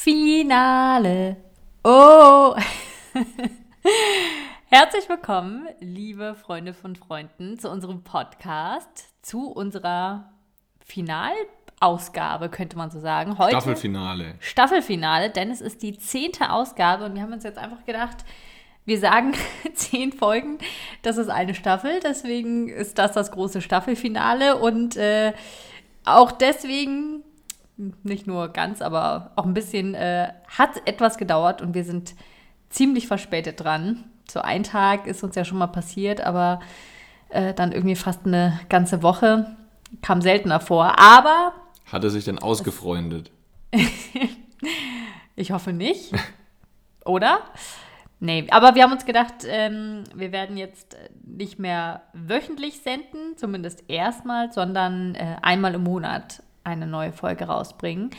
[0.00, 1.36] Finale.
[1.82, 2.54] Oh.
[4.66, 10.30] Herzlich willkommen, liebe Freunde von Freunden, zu unserem Podcast, zu unserer
[10.86, 13.38] Finalausgabe, könnte man so sagen.
[13.38, 14.36] Heute Staffelfinale.
[14.38, 18.18] Staffelfinale, denn es ist die zehnte Ausgabe und wir haben uns jetzt einfach gedacht,
[18.84, 19.32] wir sagen
[19.74, 20.58] zehn Folgen,
[21.02, 25.32] das ist eine Staffel, deswegen ist das das große Staffelfinale und äh,
[26.04, 27.24] auch deswegen
[28.02, 32.14] nicht nur ganz, aber auch ein bisschen, äh, hat etwas gedauert und wir sind
[32.68, 34.04] ziemlich verspätet dran.
[34.30, 36.60] So ein Tag ist uns ja schon mal passiert, aber
[37.30, 39.56] äh, dann irgendwie fast eine ganze Woche
[40.02, 40.98] kam seltener vor.
[40.98, 41.54] Aber.
[41.90, 43.30] Hat er sich denn ausgefreundet?
[45.36, 46.12] ich hoffe nicht.
[47.04, 47.40] Oder?
[48.20, 53.84] Nee, aber wir haben uns gedacht, ähm, wir werden jetzt nicht mehr wöchentlich senden, zumindest
[53.88, 58.10] erstmal, sondern äh, einmal im Monat eine neue Folge rausbringen.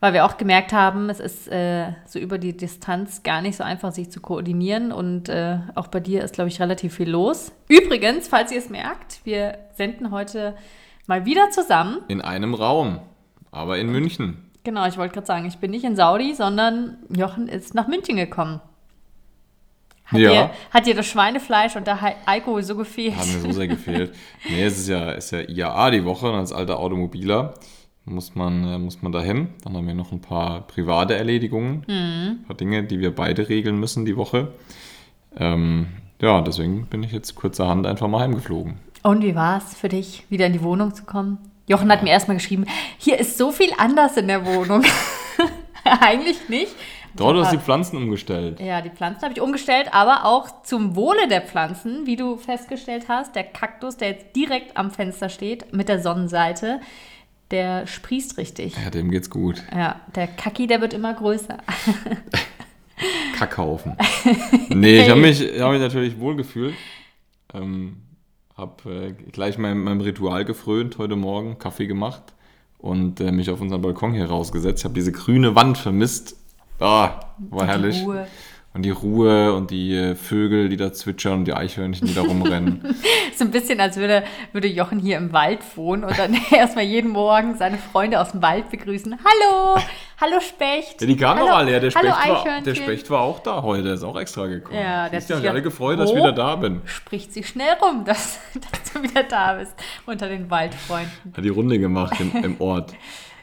[0.00, 3.64] Weil wir auch gemerkt haben, es ist äh, so über die Distanz gar nicht so
[3.64, 4.92] einfach, sich zu koordinieren.
[4.92, 7.52] Und äh, auch bei dir ist, glaube ich, relativ viel los.
[7.68, 10.54] Übrigens, falls ihr es merkt, wir senden heute
[11.06, 12.00] mal wieder zusammen.
[12.08, 13.00] In einem Raum,
[13.50, 14.50] aber in München.
[14.64, 18.16] Genau, ich wollte gerade sagen, ich bin nicht in Saudi, sondern Jochen ist nach München
[18.16, 18.60] gekommen.
[20.06, 20.30] Hat, ja.
[20.30, 23.16] dir, hat dir das Schweinefleisch und der Alkohol so gefehlt?
[23.16, 24.14] Hat mir so sehr gefehlt.
[24.48, 27.54] nee, es ist ja, ist ja IAA die Woche und als alter Automobiler
[28.04, 29.48] muss man, äh, muss man dahin.
[29.64, 32.38] Dann haben wir noch ein paar private Erledigungen, mhm.
[32.40, 34.52] ein paar Dinge, die wir beide regeln müssen die Woche.
[35.36, 35.88] Ähm,
[36.20, 38.78] ja, deswegen bin ich jetzt kurzerhand einfach mal heimgeflogen.
[39.02, 41.38] Und wie war es für dich, wieder in die Wohnung zu kommen?
[41.68, 42.64] Jochen hat mir erstmal geschrieben,
[42.96, 44.84] hier ist so viel anders in der Wohnung.
[45.84, 46.72] Eigentlich nicht.
[47.16, 48.60] Doch, du hast die Pflanzen umgestellt.
[48.60, 53.06] Ja, die Pflanzen habe ich umgestellt, aber auch zum Wohle der Pflanzen, wie du festgestellt
[53.08, 56.80] hast, der Kaktus, der jetzt direkt am Fenster steht, mit der Sonnenseite,
[57.50, 58.76] der sprießt richtig.
[58.82, 59.62] Ja, dem geht's gut.
[59.74, 61.58] Ja, der Kacki, der wird immer größer.
[63.36, 63.96] Kackhaufen.
[64.68, 66.74] Nee, ich habe mich, hab mich natürlich wohlgefühlt.
[67.54, 68.02] Ähm,
[68.56, 72.34] habe äh, gleich meinem, meinem Ritual gefrönt heute Morgen, Kaffee gemacht
[72.78, 74.80] und äh, mich auf unseren Balkon hier rausgesetzt.
[74.80, 76.36] Ich habe diese grüne Wand vermisst
[76.78, 78.04] Ah, war und herrlich.
[78.04, 78.26] Ruhe.
[78.76, 82.20] Und die Ruhe und die äh, Vögel, die da zwitschern und die Eichhörnchen, die da
[82.20, 82.94] rumrennen.
[83.34, 84.22] so ein bisschen, als würde,
[84.52, 88.42] würde Jochen hier im Wald wohnen und dann erstmal jeden Morgen seine Freunde aus dem
[88.42, 89.18] Wald begrüßen.
[89.18, 89.80] Hallo,
[90.20, 91.00] hallo Specht.
[91.00, 93.88] Ja, die kamen doch alle, ja, der Specht, war, der Specht war auch da heute,
[93.88, 94.78] ist auch extra gekommen.
[94.78, 96.82] Ja, der hat sich alle gefreut, dass ich wieder da bin.
[96.84, 99.72] Spricht sich schnell rum, dass, dass du wieder da bist
[100.04, 101.32] unter den Waldfreunden.
[101.34, 102.92] Hat die Runde gemacht im, im Ort.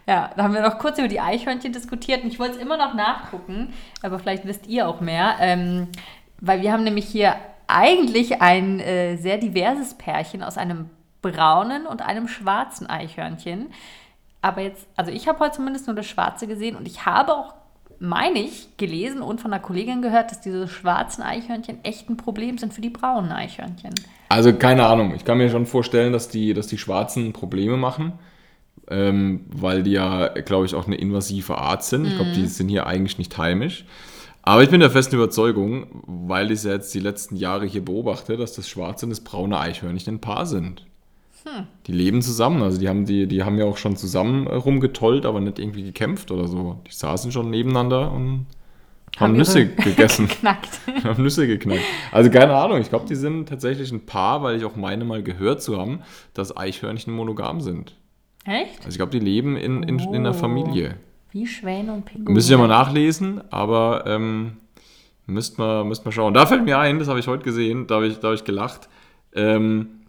[0.08, 2.78] Ja, da haben wir noch kurz über die Eichhörnchen diskutiert und ich wollte es immer
[2.78, 5.88] noch nachgucken, aber vielleicht wisst ihr auch mehr, ähm,
[6.42, 7.36] weil wir haben nämlich hier
[7.68, 10.90] eigentlich ein äh, sehr diverses Pärchen aus einem
[11.22, 13.68] braunen und einem schwarzen Eichhörnchen.
[14.42, 17.54] Aber jetzt, also ich habe heute zumindest nur das Schwarze gesehen und ich habe auch,
[18.00, 22.58] meine ich, gelesen und von einer Kollegin gehört, dass diese schwarzen Eichhörnchen echt ein Problem
[22.58, 23.94] sind für die braunen Eichhörnchen.
[24.28, 28.20] Also keine Ahnung, ich kann mir schon vorstellen, dass die, dass die Schwarzen Probleme machen
[28.90, 32.06] ähm, weil die ja, glaube ich, auch eine invasive Art sind.
[32.06, 32.48] Ich glaube, die mhm.
[32.48, 33.86] sind hier eigentlich nicht heimisch.
[34.42, 37.84] Aber ich bin der festen Überzeugung, weil ich es ja jetzt die letzten Jahre hier
[37.84, 40.86] beobachte, dass das schwarze und das braune Eichhörnchen ein Paar sind.
[41.46, 41.66] Hm.
[41.88, 45.40] Die leben zusammen, also die haben, die, die haben ja auch schon zusammen rumgetollt, aber
[45.40, 46.82] nicht irgendwie gekämpft oder so.
[46.88, 48.48] Die saßen schon nebeneinander und
[49.16, 50.28] haben, haben Nüsse gegessen.
[50.28, 50.82] geknackt.
[51.06, 51.84] haben Nüsse geknackt.
[52.12, 55.24] Also keine Ahnung, ich glaube, die sind tatsächlich ein Paar, weil ich auch meine mal
[55.24, 56.02] gehört zu haben,
[56.34, 57.96] dass Eichhörnchen monogam sind.
[58.46, 58.78] Echt?
[58.80, 60.14] Also ich glaube, die leben in, in, oh.
[60.14, 60.96] in der Familie.
[61.32, 62.34] Wie Schwäne und Pinguine.
[62.34, 64.58] Müsste ich ja mal nachlesen, aber ähm,
[65.26, 66.34] müsst mal, müsst mal schauen.
[66.34, 68.90] Da fällt mir ein, das habe ich heute gesehen, da habe ich, hab ich gelacht.
[69.34, 70.04] Ähm,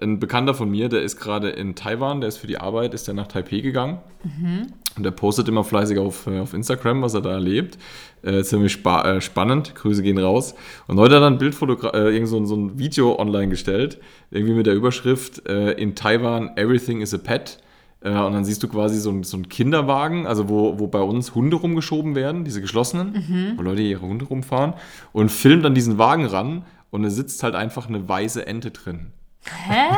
[0.00, 3.06] ein Bekannter von mir, der ist gerade in Taiwan, der ist für die Arbeit, ist
[3.06, 3.98] der nach Taipei gegangen.
[4.24, 4.66] Mhm.
[4.96, 7.78] Und der postet immer fleißig auf, äh, auf Instagram, was er da erlebt.
[8.22, 9.74] Äh, ziemlich spa äh, spannend.
[9.74, 10.54] Grüße gehen raus.
[10.86, 13.98] Und heute hat er ein äh, irgend so, so, ein Video online gestellt,
[14.30, 17.58] irgendwie mit der Überschrift äh, In Taiwan, everything is a pet.
[18.06, 21.34] Äh, und dann siehst du quasi so, so einen Kinderwagen, also wo, wo bei uns
[21.34, 23.58] Hunde rumgeschoben werden, diese geschlossenen, mhm.
[23.58, 24.74] wo Leute ihre Hunde rumfahren
[25.12, 29.12] und filmt dann diesen Wagen ran und da sitzt halt einfach eine weiße Ente drin.
[29.44, 29.88] Hä?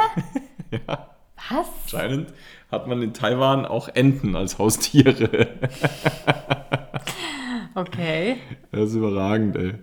[0.70, 1.10] ja.
[1.50, 1.66] Was?
[1.84, 2.32] Anscheinend
[2.72, 5.28] hat man in Taiwan auch Enten als Haustiere.
[7.74, 8.38] okay.
[8.72, 9.74] Das ist überragend, ey.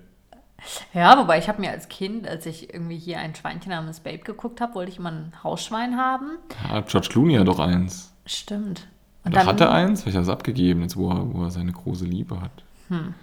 [0.93, 4.19] Ja, wobei ich habe mir als Kind, als ich irgendwie hier ein Schweinchen namens Babe
[4.19, 6.39] geguckt habe, wollte ich immer ein Hausschwein haben.
[6.67, 8.14] Ja, George Clooney hat doch eins.
[8.25, 8.87] Stimmt.
[9.23, 10.03] Und Oder dann, hat er eins?
[10.03, 12.63] Vielleicht hat er es abgegeben, jetzt wo er, wo er seine große Liebe hat.
[12.89, 13.13] Hm.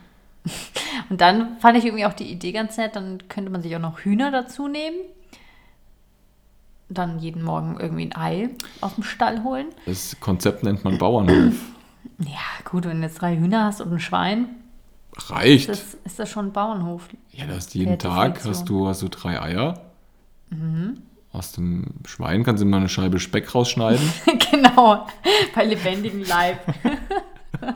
[1.09, 3.81] Und dann fand ich irgendwie auch die Idee ganz nett, dann könnte man sich auch
[3.81, 4.97] noch Hühner dazu nehmen.
[6.89, 8.51] Dann jeden Morgen irgendwie ein Ei
[8.81, 9.67] aus dem Stall holen.
[9.87, 11.55] Das Konzept nennt man Bauernhof.
[12.19, 14.49] Ja, Gut, wenn du jetzt drei Hühner hast und ein Schwein,
[15.17, 15.69] Reicht.
[15.69, 17.09] das, ist das schon ein Bauernhof.
[17.31, 19.81] ja, du hast jeden Tag hast du, hast du drei Eier.
[21.33, 24.07] Aus dem Schwein kannst du immer eine Scheibe Speck rausschneiden.
[24.63, 25.07] genau,
[25.55, 26.59] bei lebendigem Leib.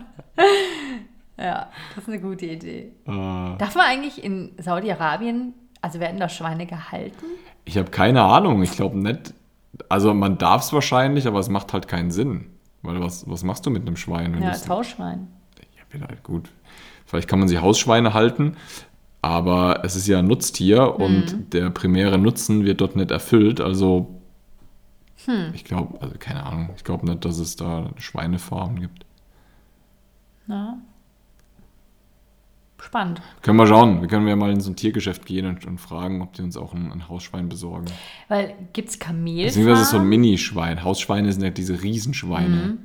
[1.38, 2.92] ja, das ist eine gute Idee.
[3.06, 7.26] äh, Darf man eigentlich in Saudi-Arabien, also werden da Schweine gehalten?
[7.66, 8.62] ich habe keine Ahnung.
[8.62, 9.34] Ich glaube nicht.
[9.88, 12.46] Also man darf es wahrscheinlich, aber es macht halt keinen Sinn.
[12.82, 14.34] Weil was, was machst du mit einem Schwein?
[14.34, 15.26] wenn Ja, als Hausschwein.
[15.76, 16.48] Ja, vielleicht gut.
[17.04, 18.56] Vielleicht kann man sie Hausschweine halten,
[19.20, 23.60] aber es ist ja ein Nutztier und der primäre Nutzen wird dort nicht erfüllt.
[23.60, 24.15] Also,
[25.54, 29.04] ich glaube, also keine Ahnung, ich glaube nicht, dass es da Schweinefarmen gibt.
[30.48, 30.78] Ja.
[32.80, 33.20] Spannend.
[33.42, 34.00] Können wir schauen.
[34.02, 36.56] Wir können ja mal in so ein Tiergeschäft gehen und, und fragen, ob die uns
[36.56, 37.86] auch ein, ein Hausschwein besorgen.
[38.28, 39.46] Weil gibt es Kamelfarmen?
[39.46, 40.84] Beziehungsweise so ein Minischwein.
[40.84, 42.78] Hausschweine sind ja diese Riesenschweine, Mhm.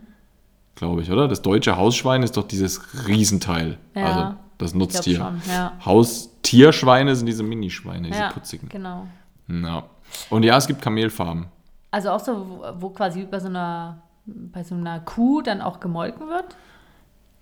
[0.75, 1.27] glaube ich, oder?
[1.27, 3.77] Das deutsche Hausschwein ist doch dieses Riesenteil.
[3.93, 5.17] Ja, also das Nutztier.
[5.17, 5.73] schon, ja.
[5.83, 8.69] Haustierschweine sind diese Minischweine, diese ja, putzigen.
[8.69, 9.07] genau.
[9.49, 9.83] Ja.
[10.29, 11.47] Und ja, es gibt Kamelfarmen.
[11.91, 15.79] Also auch so, wo, wo quasi bei so einer bei so einer Kuh dann auch
[15.79, 16.55] gemolken wird?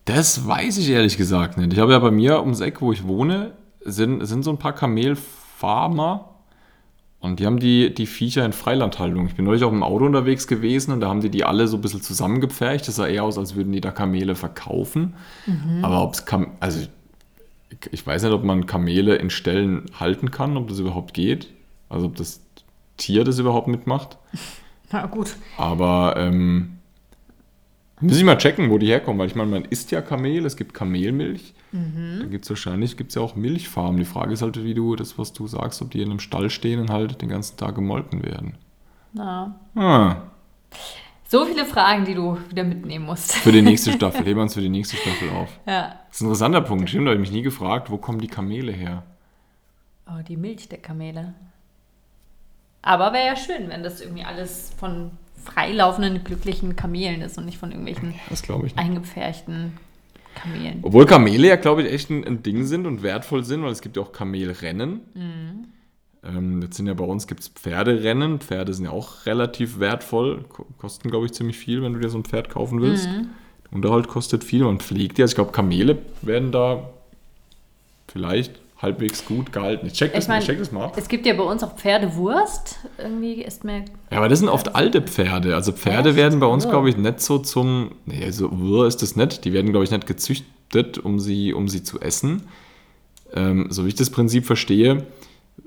[0.06, 1.74] Das weiß ich ehrlich gesagt nicht.
[1.74, 4.74] Ich habe ja bei mir ums Eck, wo ich wohne, sind, sind so ein paar
[4.74, 6.30] Kamelfarmer
[7.20, 9.28] und die haben die, die Viecher in Freilandhaltung.
[9.28, 11.78] Ich bin neulich auch im Auto unterwegs gewesen und da haben die die alle so
[11.78, 12.88] ein bisschen zusammengepfercht.
[12.88, 15.16] Das sah eher aus, als würden die da Kamele verkaufen.
[15.84, 16.90] Aber ob es Kam also ich,
[17.92, 21.50] ich weiß nicht, ob man Kamele in Ställen halten kann, ob das überhaupt geht.
[21.90, 22.42] Also ob das
[23.00, 24.18] Tier das überhaupt mitmacht.
[24.92, 25.36] Na gut.
[25.58, 26.78] Aber ähm,
[28.02, 30.56] muss ich mal checken, wo die herkommen, weil ich meine, man isst ja Kamel, es
[30.56, 31.54] gibt Kamelmilch.
[31.72, 33.98] Da gibt es wahrscheinlich gibt's ja auch Milchfarmen.
[34.00, 36.50] Die Frage ist halt, wie du das, was du sagst, ob die in einem Stall
[36.50, 38.56] stehen und halt den ganzen Tag gemolken werden.
[39.14, 39.60] Na.
[39.76, 40.16] Ah,
[41.28, 43.34] So viele Fragen, die du wieder mitnehmen musst.
[43.36, 44.26] für die nächste Staffel.
[44.26, 45.50] Heben wir uns für die nächste Staffel auf.
[45.68, 45.94] ja.
[46.08, 46.90] Das ist ein interessanter Punkt.
[46.90, 49.04] Stimmt, da habe ich mich nie gefragt, wo kommen die Kamele her?
[50.08, 51.36] Oh, die Milch der Kamele.
[52.82, 55.12] Aber wäre ja schön, wenn das irgendwie alles von
[55.44, 58.14] freilaufenden, glücklichen Kamelen ist und nicht von irgendwelchen
[58.78, 59.74] eingepferchten
[60.36, 60.80] Kamelen.
[60.84, 63.82] Obwohl Kamele ja, glaube ich, echt ein, ein Ding sind und wertvoll sind, weil es
[63.82, 65.02] gibt ja auch Kamelrennen.
[66.24, 68.40] Ähm, jetzt sind ja bei uns gibt es Pferderennen.
[68.40, 72.10] Pferde sind ja auch relativ wertvoll, ko- kosten, glaube ich, ziemlich viel, wenn du dir
[72.10, 73.08] so ein Pferd kaufen willst.
[73.72, 75.22] Unterhalt kostet viel, man pflegt die.
[75.22, 76.90] Also ich glaube, Kamele werden da
[78.08, 79.86] vielleicht halbwegs gut gehalten.
[79.88, 80.94] Ich check das, Ich mein, ich check das mal ab.
[80.98, 82.80] Es gibt ja bei uns auch Pferdewurst.
[82.98, 83.84] Irgendwie ist mir.
[84.12, 85.54] Ja, aber das sind oft alte Pferde.
[85.56, 86.18] Also Pferde Echt?
[86.18, 86.70] werden bei uns, Oh.
[86.70, 87.92] glaube ich, nicht so zum.
[88.06, 89.44] Nee, so ist das nicht.
[89.46, 92.44] Die werden, glaube ich, nicht gezüchtet, um sie, um sie zu essen.
[93.34, 95.06] Ähm, so wie ich das Prinzip verstehe,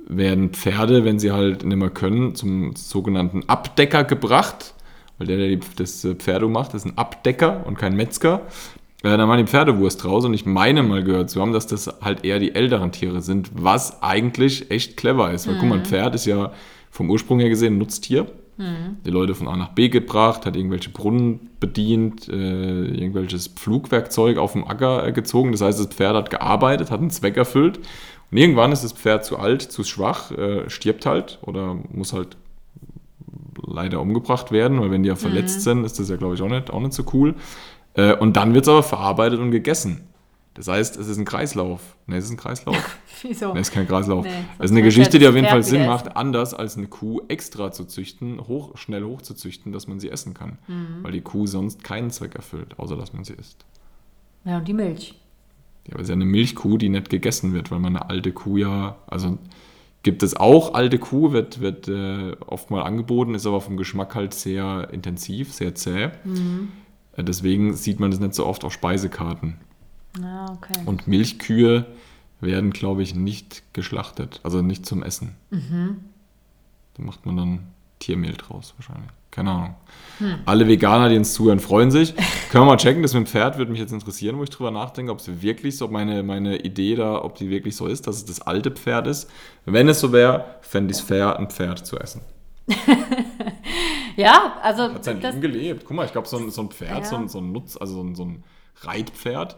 [0.08, 4.74] werden Pferde, wenn sie halt nicht mehr können, zum sogenannten Abdecker gebracht.
[5.18, 8.40] Weil der, der das äh, Pferdung macht, ist ein Abdecker und kein Metzger.
[9.02, 11.88] Äh, dann machen die Pferdewurst raus und ich meine mal gehört zu haben, dass das
[12.00, 15.48] halt eher die älteren Tiere sind, was eigentlich echt clever ist.
[15.48, 16.52] Weil guck mal, ein Pferd ist ja
[16.90, 18.26] vom Ursprung her gesehen ein Nutztier.
[19.04, 24.52] Die Leute von A nach B gebracht, hat irgendwelche Brunnen bedient, äh, irgendwelches Pflugwerkzeug auf
[24.52, 25.52] dem Acker äh, gezogen.
[25.52, 27.78] Das heißt, das Pferd hat gearbeitet, hat einen Zweck erfüllt.
[28.30, 32.36] Und irgendwann ist das Pferd zu alt, zu schwach, äh, stirbt halt oder muss halt
[33.66, 36.48] leider umgebracht werden, weil wenn die ja verletzt sind, ist das ja, glaube ich, auch
[36.48, 37.34] nicht, auch nicht so cool.
[37.94, 40.08] Äh, und dann wird es aber verarbeitet und gegessen.
[40.54, 41.96] Das heißt, es ist ein Kreislauf.
[42.06, 42.98] Ne, es ist ein Kreislauf.
[43.22, 43.54] Wieso?
[43.54, 44.24] Ne, ist kein Kreislauf.
[44.26, 46.88] Nee, das ist eine Geschichte, ja die auf jeden Fall Sinn macht, anders als eine
[46.88, 50.58] Kuh extra zu züchten, hoch, schnell hochzuzüchten, dass man sie essen kann.
[50.66, 50.98] Mhm.
[51.02, 53.64] Weil die Kuh sonst keinen Zweck erfüllt, außer dass man sie isst.
[54.44, 55.14] Ja, und die Milch.
[55.86, 58.32] Ja, aber es ist ja eine Milchkuh, die nicht gegessen wird, weil man eine alte
[58.32, 59.38] Kuh ja, also
[60.02, 64.14] gibt es auch, alte Kuh wird, wird äh, oft mal angeboten, ist aber vom Geschmack
[64.14, 66.04] halt sehr intensiv, sehr zäh.
[66.04, 66.10] Äh,
[67.16, 69.58] deswegen sieht man das nicht so oft auf Speisekarten.
[70.20, 70.80] Ja, okay.
[70.86, 71.86] Und Milchkühe
[72.40, 75.36] werden, glaube ich, nicht geschlachtet, also nicht zum Essen.
[76.94, 77.58] Da macht man dann
[77.98, 79.10] Tiermehl draus wahrscheinlich.
[79.30, 79.74] Keine Ahnung.
[80.44, 82.14] Alle Veganer, die uns zuhören, freuen sich.
[82.50, 84.70] Können wir mal checken, das mit dem Pferd würde mich jetzt interessieren, wo ich drüber
[84.70, 88.06] nachdenke, ob es wirklich so, ob meine, meine Idee da, ob die wirklich so ist,
[88.06, 89.30] dass es das alte Pferd ist.
[89.64, 92.20] Wenn es so wäre, fände ich es fair, ein Pferd zu essen.
[94.16, 95.84] Ja, also Hat sein Leben gelebt.
[95.86, 97.04] Guck mal, ich glaube, so ein, so ein Pferd, Ja.
[97.04, 98.44] so, ein, so ein Nutz, also so ein, so ein
[98.82, 99.56] Reitpferd,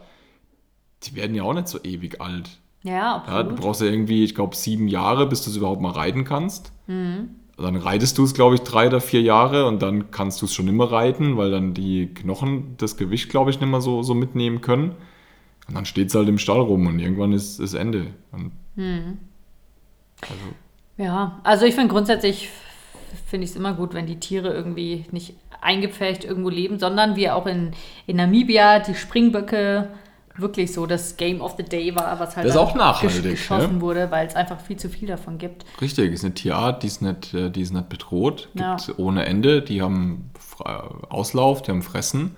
[1.03, 2.59] die werden ja auch nicht so ewig alt.
[2.83, 3.55] ja, Ja, du absolut.
[3.61, 6.71] brauchst ja irgendwie, ich glaube, sieben Jahre, bis du es überhaupt mal reiten kannst.
[6.87, 7.29] Mhm.
[7.57, 10.53] Dann reitest du es, glaube ich, drei oder vier Jahre und dann kannst du es
[10.53, 14.13] schon immer reiten, weil dann die Knochen das Gewicht, glaube ich, nicht mehr so, so
[14.13, 14.95] mitnehmen können.
[15.67, 18.07] Und dann steht es halt im Stall rum und irgendwann ist, ist Ende.
[18.31, 19.19] Und Mhm.
[20.21, 20.33] also,
[20.97, 22.49] Ja, also ich finde grundsätzlich
[23.27, 27.29] finde ich es immer gut, wenn die Tiere irgendwie nicht eingepfercht irgendwo leben, sondern wie
[27.29, 27.71] auch in,
[28.07, 29.87] in Namibia die Springböcke
[30.37, 33.81] wirklich so das Game of the Day war, was halt Das auch nachhaltig, geschossen ne?
[33.81, 35.63] wurde, weil es einfach viel zu viel davon gibt.
[35.81, 38.77] Richtig, ist eine Tierart, die ist nicht, äh, die ist nicht bedroht, gibt Ja.
[38.97, 42.35] ohne Ende, die haben Fre- Auslauf, die haben Fressen,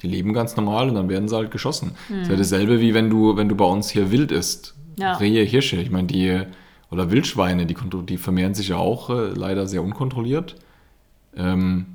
[0.00, 1.96] die leben ganz normal und dann werden sie halt geschossen.
[2.08, 4.74] Das ist ja dasselbe wie wenn du, wenn du bei uns hier wild isst.
[4.96, 5.14] Ja.
[5.14, 6.42] Rehe, Hirsche, ich meine, die,
[6.90, 10.56] oder Wildschweine, die, die vermehren sich ja auch äh, leider sehr unkontrolliert.
[11.36, 11.86] Ähm,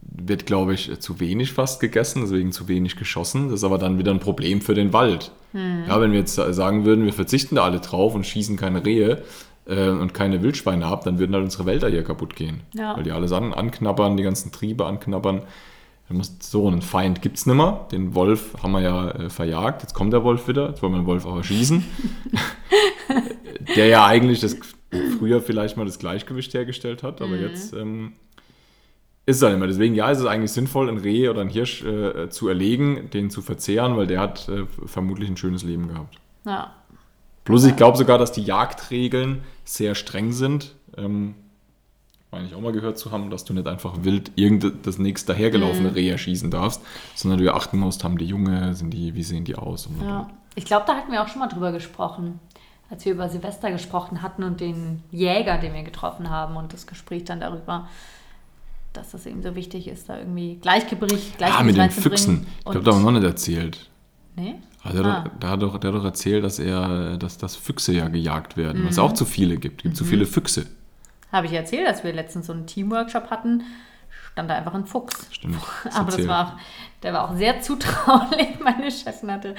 [0.00, 3.46] wird, glaube ich, zu wenig fast gegessen, deswegen zu wenig geschossen.
[3.46, 5.32] Das ist aber dann wieder ein Problem für den Wald.
[5.52, 5.84] Hm.
[5.86, 9.22] Ja, wenn wir jetzt sagen würden, wir verzichten da alle drauf und schießen keine Rehe
[9.66, 12.60] äh, und keine Wildschweine ab, dann würden halt unsere Wälder hier kaputt gehen.
[12.74, 12.96] Ja.
[12.96, 15.42] Weil die alles an, anknabbern, die ganzen Triebe anknabbern.
[16.40, 17.86] So einen Feind gibt es nimmer.
[17.92, 19.82] Den Wolf haben wir ja äh, verjagt.
[19.82, 20.70] Jetzt kommt der Wolf wieder.
[20.70, 21.84] Jetzt wollen wir den Wolf aber schießen.
[23.76, 24.56] der ja eigentlich das
[25.18, 28.14] früher vielleicht mal das Gleichgewicht hergestellt hat, aber jetzt ähm,
[29.26, 29.66] ist es dann immer.
[29.66, 33.30] Deswegen, ja, ist es eigentlich sinnvoll, ein Reh oder ein Hirsch äh, zu erlegen, den
[33.30, 36.16] zu verzehren, weil der hat äh, vermutlich ein schönes Leben gehabt.
[36.46, 36.72] Ja.
[37.44, 40.74] Plus, ich glaube sogar, dass die Jagdregeln sehr streng sind.
[40.96, 41.34] Ähm,
[42.30, 45.32] meine ich auch mal gehört zu haben, dass du nicht einfach wild irgend das nächste
[45.32, 46.82] dahergelaufene Reh erschießen darfst,
[47.14, 49.88] sondern du achten musst, haben die Junge, sind die, wie sehen die aus?
[50.02, 50.28] Ja.
[50.54, 52.40] Ich glaube, da hatten wir auch schon mal drüber gesprochen,
[52.90, 56.86] als wir über Silvester gesprochen hatten und den Jäger, den wir getroffen haben und das
[56.86, 57.88] Gespräch dann darüber,
[58.92, 61.90] dass das eben so wichtig ist, da irgendwie Gleichgewicht, Gleichgewicht Ah, mit den.
[61.90, 62.46] Füchsen.
[62.58, 63.90] Ich glaube, da haben wir noch nicht erzählt.
[64.36, 64.54] Nee?
[64.82, 65.12] Also Ah.
[65.22, 68.08] hat doch, der, hat doch, der hat doch erzählt, dass er, dass, dass Füchse ja
[68.08, 69.80] gejagt werden, was es auch zu viele gibt.
[69.80, 70.66] Es gibt zu viele Füchse.
[71.30, 73.62] Habe ich erzählt, dass wir letztens so einen Teamworkshop hatten,
[74.38, 75.26] stand da einfach ein Fuchs.
[75.32, 75.56] Stimmt.
[75.84, 76.52] hast Aber das war auch,
[77.02, 78.60] der war auch sehr zutraulich.
[78.62, 79.56] Meine Chefin hatte,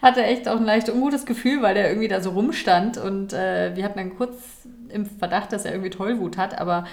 [0.00, 3.74] hatte echt auch ein leicht ungutes Gefühl, weil der irgendwie da so rumstand und äh,
[3.74, 4.36] wir hatten dann kurz
[4.90, 6.84] im Verdacht, dass er irgendwie Tollwut hat, aber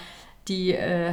[0.48, 1.12] die, äh,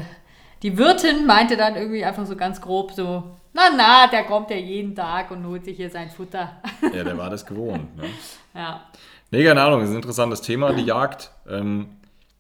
[0.64, 4.58] die Wirtin meinte dann irgendwie einfach so ganz grob so, na na, der kommt ja
[4.58, 6.62] jeden Tag und holt sich hier sein Futter.
[6.82, 7.96] Ja, der war das gewohnt.
[7.96, 8.06] Ne?
[8.56, 8.82] ja.
[9.30, 11.30] Nee, keine Ahnung, das ist ein interessantes Thema, die Jagd.
[11.48, 11.97] Ähm,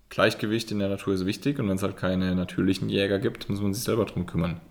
[0.09, 3.61] Gleichgewicht in der Natur ist wichtig und wenn es halt keine natürlichen Jäger gibt, muss
[3.61, 4.61] man sich selber drum kümmern.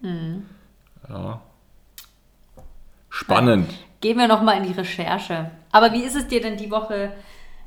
[1.09, 1.40] Ja.
[3.11, 3.73] Spannend.
[4.00, 5.50] Gehen wir nochmal in die Recherche.
[5.73, 7.12] Aber wie ist es dir denn die Woche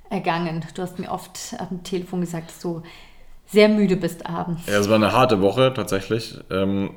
[0.10, 0.64] ergangen?
[0.74, 2.84] Du hast mir oft am Telefon gesagt, dass du
[3.46, 4.68] sehr müde bist abends.
[4.68, 6.40] Ja, es war eine harte Woche tatsächlich.
[6.52, 6.92] Ähm,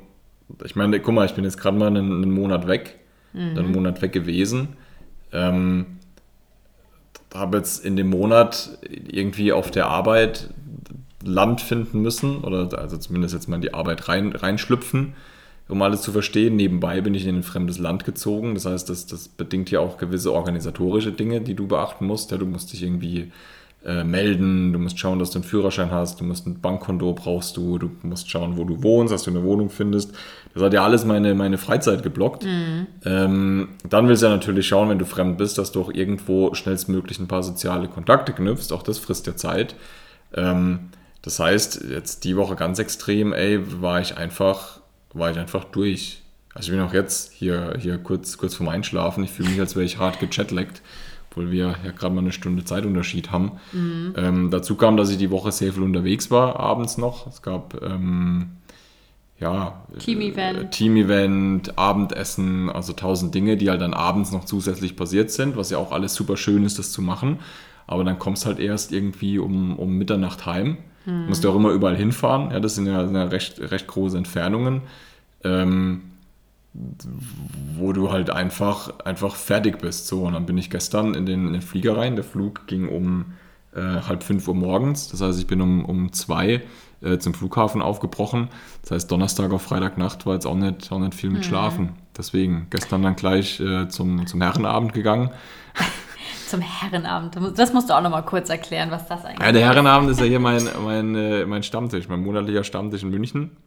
[0.63, 2.99] ich meine, guck mal, ich bin jetzt gerade mal einen, Monat weg,
[3.33, 4.77] einen Monat weg gewesen.
[5.31, 5.99] Ähm,
[7.33, 10.49] habe jetzt in dem Monat irgendwie auf der Arbeit
[11.23, 15.13] Land finden müssen oder also zumindest jetzt mal in die Arbeit rein, reinschlüpfen,
[15.69, 16.55] um alles zu verstehen.
[16.55, 18.53] Nebenbei bin ich in ein fremdes Land gezogen.
[18.53, 22.31] Das heißt, das, das bedingt ja auch gewisse organisatorische Dinge, die du beachten musst.
[22.31, 23.31] Ja, du musst dich irgendwie
[23.85, 27.57] äh, melden, du musst schauen, dass du einen Führerschein hast, du musst ein Bankkonto brauchst
[27.57, 30.13] du, du musst schauen, wo du wohnst, dass du eine Wohnung findest.
[30.53, 32.45] Das hat ja alles meine, meine Freizeit geblockt.
[33.05, 36.53] Ähm, dann willst du ja natürlich schauen, wenn du fremd bist, dass du auch irgendwo
[36.53, 38.71] schnellstmöglich ein paar soziale Kontakte knüpfst.
[38.71, 39.75] Auch das frisst ja Zeit.
[40.33, 40.89] Ähm,
[41.21, 44.79] das heißt, jetzt die Woche ganz extrem, ey, war ich einfach,
[45.13, 46.21] war ich einfach durch.
[46.53, 49.23] Also ich bin auch jetzt hier, hier kurz, kurz vorm Einschlafen.
[49.23, 50.81] Ich fühle mich, als wäre ich hart gechatlaggt,
[51.33, 53.53] obwohl wir ja gerade mal eine Stunde Zeitunterschied haben.
[54.15, 57.25] Ähm, dazu kam, dass ich die Woche sehr viel unterwegs war, abends noch.
[57.25, 58.51] Es gab ähm,
[59.39, 60.59] ja, Team-Event.
[60.59, 65.71] äh, Team-Event, Abendessen, also tausend Dinge, die halt dann abends noch zusätzlich passiert sind, was
[65.71, 67.39] ja auch alles super schön ist, das zu machen.
[67.87, 70.77] Aber dann kommst halt erst irgendwie um, um Mitternacht heim.
[71.05, 71.25] Mhm.
[71.27, 72.51] Musst ja auch immer überall hinfahren.
[72.51, 74.83] Ja, das sind ja, sind ja recht, recht große Entfernungen.
[75.43, 76.01] Ähm,
[76.73, 80.07] wo du halt einfach, einfach fertig bist.
[80.07, 82.15] So, und dann bin ich gestern in den, in den Flieger rein.
[82.15, 83.33] Der Flug ging um
[83.75, 85.09] äh, halb fünf Uhr morgens.
[85.09, 86.63] Das heißt, ich bin um, um zwei
[87.01, 88.49] äh, zum Flughafen aufgebrochen.
[88.81, 91.93] Das heißt, Donnerstag auf Freitagnacht war jetzt auch nicht, auch nicht viel mit Schlafen.
[92.17, 95.29] Deswegen gestern dann gleich äh, zum, zum Herrenabend gegangen.
[96.47, 97.35] Zum Herrenabend.
[97.57, 100.27] Das musst du auch nochmal kurz erklären, was das eigentlich Ja, der Herrenabend ist ja
[100.27, 103.57] hier mein, mein, äh, mein Stammtisch, mein monatlicher Stammtisch in München.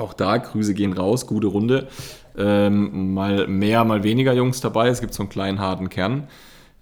[0.00, 1.88] Auch da, Grüße gehen raus, gute Runde.
[2.36, 4.88] Ähm, mal mehr, mal weniger Jungs dabei.
[4.88, 6.28] Es gibt so einen kleinen harten Kern,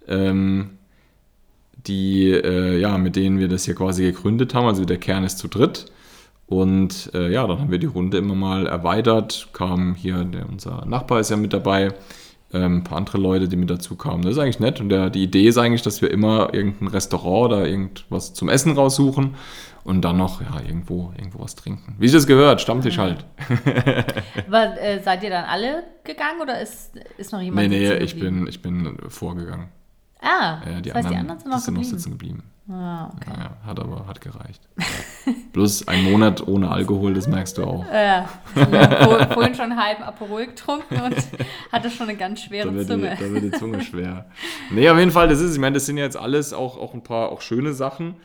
[0.07, 0.71] ähm,
[1.87, 4.67] die, äh, ja, mit denen wir das hier quasi gegründet haben.
[4.67, 5.91] Also der Kern ist zu dritt.
[6.47, 9.49] Und äh, ja, dann haben wir die Runde immer mal erweitert.
[9.53, 11.93] Kam hier, der, unser Nachbar ist ja mit dabei.
[12.51, 14.23] Ähm, ein paar andere Leute, die mit dazu kamen.
[14.23, 14.81] Das ist eigentlich nett.
[14.81, 18.71] Und der, die Idee ist eigentlich, dass wir immer irgendein Restaurant oder irgendwas zum Essen
[18.73, 19.35] raussuchen
[19.83, 21.95] und dann noch ja, irgendwo, irgendwo was trinken.
[21.99, 23.25] Wie es das gehört, Stammtisch halt.
[24.47, 28.03] Aber, äh, seid ihr dann alle gegangen oder ist, ist noch Nee, jemand nee, sitzen
[28.03, 29.69] ich bin, ich bin vorgegangen.
[30.21, 32.43] Ah, Ja, die das heißt, anderen, die anderen sind noch sind noch sitzen geblieben.
[32.71, 33.31] Ah, okay.
[33.35, 34.61] Ja, hat aber hat gereicht.
[35.53, 37.83] Bloß ein Monat ohne Alkohol, das merkst du auch.
[37.91, 41.15] Ja, vor- vorhin schon halben Aperol getrunken und
[41.71, 43.17] hatte schon eine ganz schwere Da wird, die, Zunge.
[43.19, 44.25] da wird die Zunge schwer.
[44.71, 46.93] Nee, auf jeden Fall, das ist, ich meine, das sind ja jetzt alles auch, auch
[46.93, 48.15] ein paar auch schöne Sachen,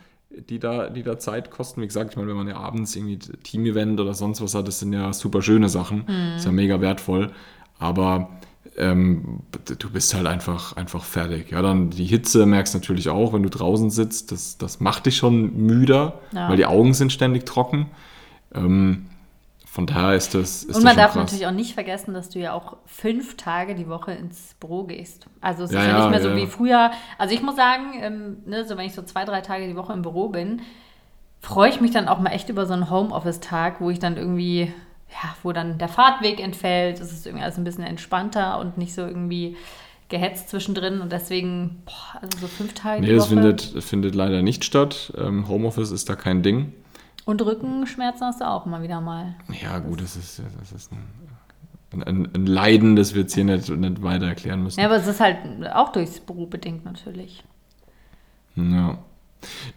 [0.51, 1.81] die da, die da Zeit kosten.
[1.81, 4.79] Wie gesagt, ich meine, wenn man ja abends irgendwie Team-Event oder sonst was hat, das
[4.81, 6.05] sind ja super schöne Sachen.
[6.07, 6.37] Mhm.
[6.37, 7.31] Ist ja mega wertvoll.
[7.79, 8.29] Aber
[8.77, 9.41] ähm,
[9.79, 11.51] du bist halt einfach, einfach fertig.
[11.53, 14.33] Ja, dann die Hitze merkst du natürlich auch, wenn du draußen sitzt.
[14.33, 16.49] Das, das macht dich schon müder, Ja.
[16.49, 17.87] weil die Augen sind ständig trocken.
[18.55, 19.07] Ähm,
[19.67, 20.63] von daher ist das.
[20.63, 21.23] Ist Und das man schon darf krass.
[21.25, 25.27] natürlich auch nicht vergessen, dass du ja auch fünf Tage die Woche ins Büro gehst.
[25.41, 26.93] Also es Ja, ist ja, nicht mehr so wie früher.
[27.19, 29.93] Also ich muss sagen, ähm, ne, so wenn ich so zwei, drei Tage die Woche
[29.93, 30.63] im Büro bin,
[31.41, 34.73] freue ich mich dann auch mal echt über so einen Homeoffice-Tag, wo ich dann irgendwie,
[35.23, 37.01] ja, wo dann der Fahrtweg entfällt.
[37.01, 39.57] Es ist irgendwie alles ein bisschen entspannter und nicht so irgendwie
[40.09, 41.01] gehetzt zwischendrin.
[41.01, 45.13] Und deswegen, boah, also so fünf Tage Nee, das findet, findet leider nicht statt.
[45.17, 46.73] Ähm, Homeoffice ist da kein Ding.
[47.25, 49.35] Und Rückenschmerzen hast du auch immer wieder mal.
[49.63, 50.93] Ja, gut, das ist, das ist
[51.93, 54.81] ein, ein, ein Leiden, das wir jetzt hier nicht, nicht weiter erklären müssen.
[54.81, 55.39] Ja, aber es ist halt
[55.73, 57.43] auch durchs Büro bedingt natürlich.
[58.57, 58.99] Ja.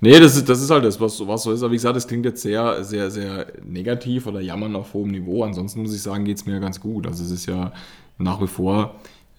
[0.01, 1.63] Nee, das ist, das ist halt das, was, was so ist.
[1.63, 5.43] Aber wie gesagt, das klingt jetzt sehr, sehr, sehr negativ oder jammern auf hohem Niveau.
[5.43, 7.07] Ansonsten muss ich sagen, geht es mir ganz gut.
[7.07, 7.71] Also es ist ja
[8.17, 8.95] nach wie vor,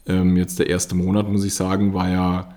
[0.06, 2.54] ähm, jetzt der erste Monat, muss ich sagen, war ja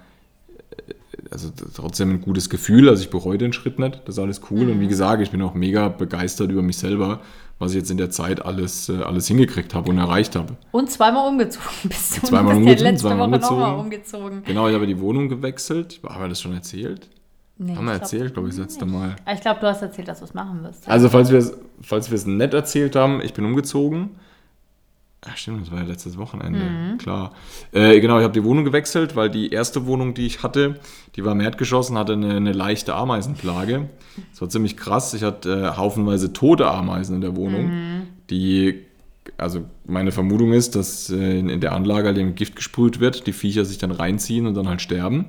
[0.88, 0.94] äh,
[1.30, 2.90] also trotzdem ein gutes Gefühl.
[2.90, 4.02] Also ich bereue den Schritt nicht.
[4.06, 4.70] Das ist alles cool.
[4.70, 7.22] Und wie gesagt, ich bin auch mega begeistert über mich selber,
[7.60, 10.58] was ich jetzt in der Zeit alles, äh, alles hingekriegt habe und erreicht habe.
[10.72, 12.28] Und zweimal umgezogen bist du.
[12.28, 14.24] Zweimal umgezogen, letzte zweimal Woche nochmal umgezogen.
[14.24, 14.44] umgezogen.
[14.46, 16.00] Genau, ich habe die Wohnung gewechselt.
[16.08, 17.10] Haben wir das schon erzählt?
[17.64, 19.16] Nee, Haben wir glaub- erzählt, glaube ich, das letzte Mal.
[19.24, 20.90] Ah, Ich glaube, du hast erzählt, dass du es machen wirst.
[20.90, 24.12] Also, falls wir es falls nicht erzählt haben, ich bin umgezogen.
[25.24, 27.34] Ach, stimmt, das war ja letztes Wochenende, klar.
[27.72, 30.80] Äh, genau, ich habe die Wohnung gewechselt, weil die erste Wohnung, die ich hatte,
[31.16, 33.88] die war im Erdgeschoss und hatte eine, eine leichte Ameisenplage.
[34.32, 35.14] Das war ziemlich krass.
[35.14, 37.72] Ich hatte äh, haufenweise tote Ameisen in der Wohnung,
[38.32, 38.84] die,
[39.42, 43.34] also meine Vermutung ist, dass äh, in, der Anlage halt eben Gift gesprüht wird, die
[43.34, 45.26] Viecher sich dann reinziehen und dann halt sterben.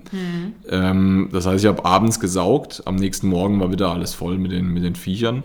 [0.69, 4.53] Ähm, das heißt, ich habe abends gesaugt, am nächsten Morgen war wieder alles voll mit
[4.53, 5.45] den, mit den Viechern.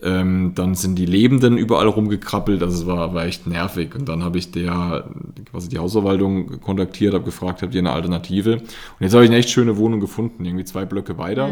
[0.00, 3.94] Ähm, dann sind die Lebenden überall rumgekrabbelt, also es war, war echt nervig.
[3.94, 5.08] Und dann habe ich der,
[5.50, 8.54] quasi die Hausverwaltung kontaktiert, habe gefragt, habt ihr eine Alternative?
[8.54, 8.64] Und
[9.00, 11.50] jetzt habe ich eine echt schöne Wohnung gefunden, irgendwie zwei Blöcke weiter.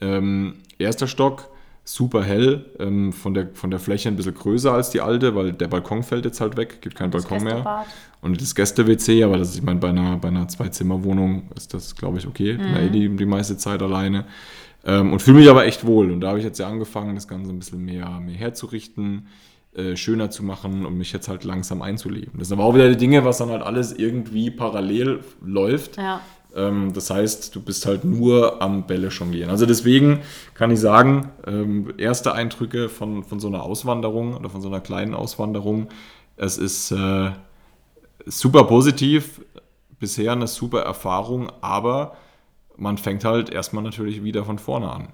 [0.00, 1.48] Ähm, erster Stock,
[1.84, 5.52] super hell, ähm, von, der, von der Fläche ein bisschen größer als die alte, weil
[5.52, 7.84] der Balkon fällt jetzt halt weg, gibt keinen Das Balkon mehr.
[8.20, 11.96] Und das Gäste-WC, aber das ist, ich meine, bei einer, bei einer Zwei-Zimmer-Wohnung ist das,
[11.96, 12.54] glaube ich, okay.
[12.54, 14.26] Bin ja eh die, die meiste Zeit alleine.
[14.84, 16.10] Ähm, und fühle mich aber echt wohl.
[16.10, 19.26] Und da habe ich jetzt ja angefangen, das Ganze ein bisschen mehr, mehr herzurichten,
[19.74, 22.38] äh, schöner zu machen und mich jetzt halt langsam einzuleben.
[22.38, 25.96] Das sind aber auch wieder die Dinge, was dann halt alles irgendwie parallel läuft.
[25.96, 26.20] Ja.
[26.54, 29.50] Ähm, das heißt, du bist halt nur am Bälle jonglieren.
[29.50, 30.20] Also deswegen
[30.54, 34.80] kann ich sagen, ähm, erste Eindrücke von, von so einer Auswanderung oder von so einer
[34.80, 35.88] kleinen Auswanderung,
[36.36, 37.30] es ist äh,
[38.26, 39.40] super positiv,
[39.98, 42.16] bisher eine super Erfahrung, aber
[42.76, 45.08] man fängt halt erstmal natürlich wieder von vorne an.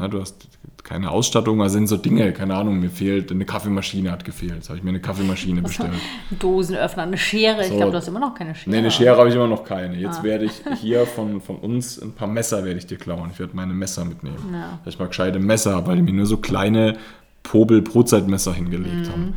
[0.00, 0.48] Ja, du hast
[0.82, 4.54] keine Ausstattung, also sind so Dinge, keine Ahnung, mir fehlt, eine Kaffeemaschine hat gefehlt.
[4.54, 5.92] Jetzt habe ich mir eine Kaffeemaschine bestellt.
[6.30, 7.62] Dosenöffner, eine Schere.
[7.62, 7.76] Ich So.
[7.76, 8.70] glaube, du hast immer noch keine Schere.
[8.70, 9.96] Nee, eine Schere habe ich immer noch keine.
[9.96, 13.30] Jetzt werde ich hier von, von uns ein paar Messer werde ich dir klauen.
[13.32, 14.38] Ich werde meine Messer mitnehmen.
[14.52, 14.80] Ja.
[14.84, 16.96] Dass ich mal gescheite Messer weil die mir nur so kleine
[17.44, 19.34] Popel-Brotzeitmesser hingelegt haben.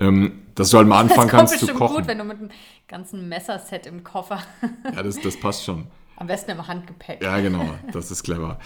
[0.00, 1.08] Ähm, dass du halt mal Mhm.
[1.08, 1.96] Das anfangen kommt kannst zu bestimmt kochen.
[1.96, 2.50] gut, wenn du mit einem
[2.88, 4.38] ganzen Messerset im Koffer,
[4.94, 5.84] Ja, das, das passt schon.
[6.18, 7.22] Am besten im Handgepäck.
[7.22, 8.58] Ja, genau, das ist clever.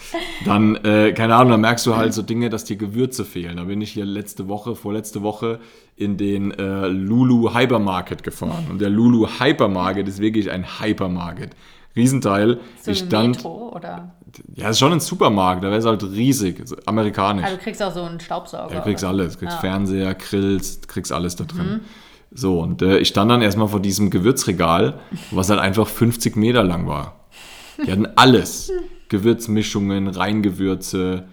[0.43, 3.57] Dann, äh, keine Ahnung, dann merkst du halt so Dinge, dass dir Gewürze fehlen.
[3.57, 5.59] Da bin ich hier letzte Woche, vorletzte Woche
[5.95, 8.67] in den äh, Lulu Hypermarket gefahren.
[8.71, 11.51] Und der Lulu Hypermarket ist wirklich ein Hypermarket.
[11.95, 12.59] Riesenteil.
[12.81, 14.15] So ich stand, Metro oder.
[14.55, 17.45] ja, ist schon ein Supermarkt, da wäre es halt riesig, amerikanisch.
[17.45, 18.73] Also du kriegst auch so einen Staubsauger.
[18.73, 19.11] Ja, du kriegst oder?
[19.11, 19.61] alles, du kriegst Ja.
[19.61, 21.81] Fernseher, Grills, du kriegst alles da drin.
[22.31, 26.63] So, und äh, ich stand dann erstmal vor diesem Gewürzregal, was halt einfach 50 Meter
[26.63, 27.22] lang war.
[27.85, 28.71] Die hatten alles.
[29.09, 31.25] Gewürzmischungen, Reingewürze.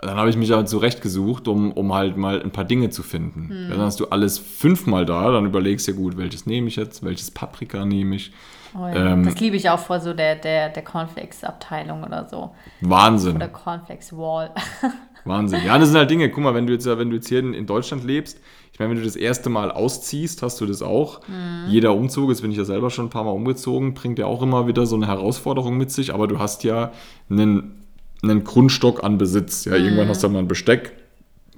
[0.00, 3.68] Dann habe ich mich halt zurechtgesucht, um, um halt mal ein paar Dinge zu finden.
[3.70, 7.04] Dann hast du alles fünfmal da, dann überlegst du ja gut, welches nehme ich jetzt,
[7.04, 8.32] welches Paprika nehme ich.
[8.74, 9.12] Oh ja.
[9.12, 12.54] Ähm, das liebe ich auch vor so der, der, der Cornflakes-Abteilung oder so.
[12.80, 13.36] Wahnsinn.
[13.36, 14.50] Oder Cornflakes-Wall.
[15.24, 15.60] Wahnsinn.
[15.64, 16.30] Ja, das sind halt Dinge.
[16.30, 18.40] Guck mal, wenn du jetzt, wenn du jetzt hier in, in Deutschland lebst,
[18.72, 21.20] ich meine, wenn du das erste Mal ausziehst, hast du das auch.
[21.68, 24.42] Jeder Umzug, jetzt bin ich ja selber schon ein paar Mal umgezogen, bringt ja auch
[24.42, 26.92] immer wieder so eine Herausforderung mit sich, aber du hast ja
[27.28, 27.82] einen,
[28.22, 29.66] einen Grundstock an Besitz.
[29.66, 30.92] Ja, irgendwann hast du mal ein Besteck.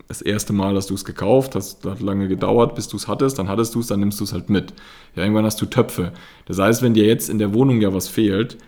[0.09, 3.38] Das erste Mal hast du es gekauft, das hat lange gedauert, bis du es hattest,
[3.38, 4.74] dann hattest du es, dann nimmst du es halt mit.
[5.14, 6.12] Ja, irgendwann hast du Töpfe.
[6.46, 8.59] Das heißt, wenn dir jetzt in der Wohnung ja was fehlt,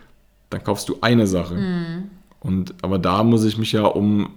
[0.49, 1.55] dann kaufst du eine Sache.
[2.39, 4.29] Und, aber da muss ich mich ja um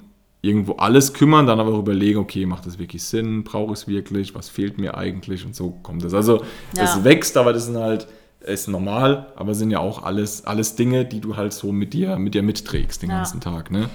[0.42, 3.88] irgendwo alles kümmern, dann aber auch überlegen, okay, macht das wirklich Sinn, brauche ich es
[3.88, 6.14] wirklich, was fehlt mir eigentlich und so kommt es.
[6.14, 6.42] Also
[6.74, 6.84] Ja.
[6.84, 8.06] es wächst, aber das sind halt,
[8.40, 12.16] ist normal, aber sind ja auch alles, alles Dinge, die du halt so mit dir,
[12.16, 13.16] mit dir mitträgst den Ja.
[13.16, 13.90] ganzen Tag, ne?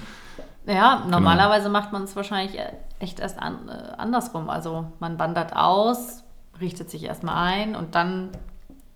[0.66, 2.58] Ja, normalerweise macht man es wahrscheinlich
[2.98, 4.48] echt erst an, äh, andersrum.
[4.48, 6.22] Also man wandert aus,
[6.60, 8.30] richtet sich erstmal ein und dann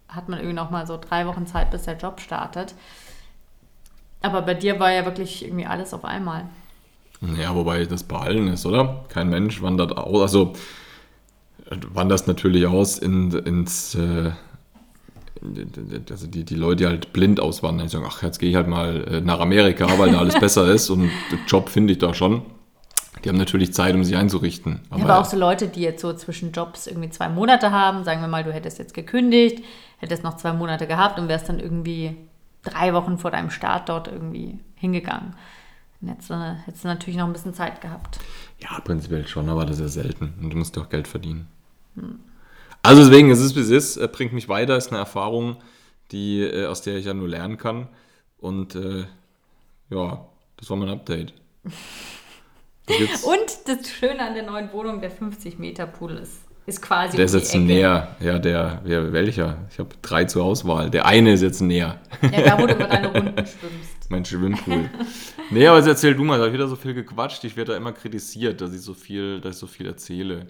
[0.08, 2.74] hat man irgendwie noch mal so drei Wochen Zeit, bis der Job startet.
[4.22, 6.46] Aber bei dir war ja wirklich irgendwie alles auf einmal.
[7.38, 9.04] Ja, wobei das bei allen ist, oder?
[9.08, 10.54] Kein Mensch wandert aus, also
[11.68, 14.30] du wanderst natürlich aus in, ins, äh,
[16.10, 18.68] also die, die Leute, die halt blind auswandern, die sagen, ach, jetzt gehe ich halt
[18.68, 22.14] mal äh, nach Amerika, weil da alles besser ist und den Job finde ich da
[22.14, 22.42] schon.
[23.24, 24.80] Die haben natürlich Zeit, um sich einzurichten.
[24.88, 28.22] Aber, aber auch so Leute, die jetzt so zwischen Jobs irgendwie zwei Monate haben, sagen
[28.22, 29.62] wir mal, du hättest jetzt gekündigt,
[29.98, 32.16] hättest noch zwei Monate gehabt und wärst dann irgendwie
[32.62, 35.34] drei Wochen vor deinem Start dort irgendwie hingegangen.
[36.02, 38.20] Jetzt hättest du natürlich noch ein bisschen Zeit gehabt.
[38.58, 40.34] Ja, prinzipiell schon, aber das ist ja selten.
[40.40, 41.48] Und du musst ja auch Geld verdienen.
[42.82, 45.56] Also deswegen, es ist wie es ist, äh, bringt mich weiter, ist eine Erfahrung,
[46.12, 47.88] die, äh, aus der ich ja nur lernen kann.
[48.38, 49.04] Und äh,
[49.90, 51.34] ja, das war mein Update.
[52.86, 57.40] Und das Schöne an der neuen Wohnung, der 50-Meter-Pool ist, ist quasi Der ist um
[57.40, 57.64] jetzt Ecke.
[57.64, 58.16] näher.
[58.20, 59.58] Ja, der, wer, welcher?
[59.70, 60.90] Ich habe drei zur Auswahl.
[60.90, 61.98] Der eine ist jetzt näher.
[62.22, 64.10] Ja, da wo du immer deine Runden schwimmst.
[64.10, 64.90] Mein Schwimmpool.
[65.50, 67.42] nee, aber jetzt erzähl du mal, da habe ich wieder so viel gequatscht.
[67.44, 70.46] Ich werde da immer kritisiert, dass ich so viel, dass ich so viel erzähle.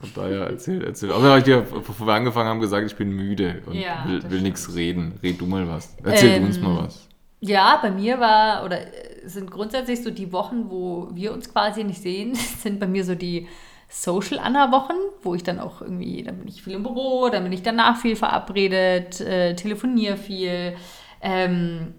[0.00, 1.10] Von daher erzähl, erzähl.
[1.10, 4.22] Außerdem habe ich dir, bevor wir angefangen haben, gesagt, ich bin müde und Ja, will,
[4.30, 5.18] will nichts reden.
[5.22, 5.96] Red du mal was.
[6.02, 7.08] Erzähl Ähm, du uns mal was.
[7.40, 11.84] Ja, bei mir war, oder äh, sind grundsätzlich so die Wochen, wo wir uns quasi
[11.84, 13.46] nicht sehen, sind bei mir so die
[13.94, 17.62] Social-Anna-Wochen, wo ich dann auch irgendwie, dann bin ich viel im Büro, dann bin ich
[17.62, 20.76] danach viel verabredet, äh, telefoniere viel.
[21.20, 21.94] Ähm,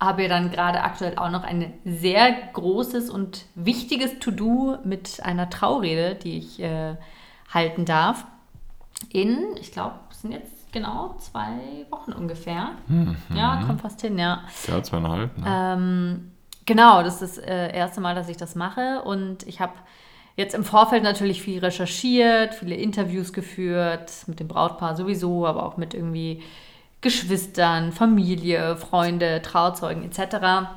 [0.00, 6.14] habe dann gerade aktuell auch noch ein sehr großes und wichtiges To-Do mit einer Traurede,
[6.14, 6.94] die ich äh,
[7.52, 8.24] halten darf.
[9.10, 12.70] In, ich glaube, es sind jetzt genau zwei Wochen ungefähr.
[13.34, 14.44] Ja, kommt fast hin, ja.
[14.68, 15.36] Ja, zweieinhalb.
[15.36, 15.44] Ne?
[15.46, 16.32] Ähm,
[16.64, 19.02] genau, das ist das äh, erste Mal, dass ich das mache.
[19.02, 19.72] Und ich habe
[20.40, 25.76] jetzt im Vorfeld natürlich viel recherchiert, viele Interviews geführt, mit dem Brautpaar sowieso, aber auch
[25.76, 26.42] mit irgendwie
[27.02, 30.68] Geschwistern, Familie, Freunde, Trauzeugen etc.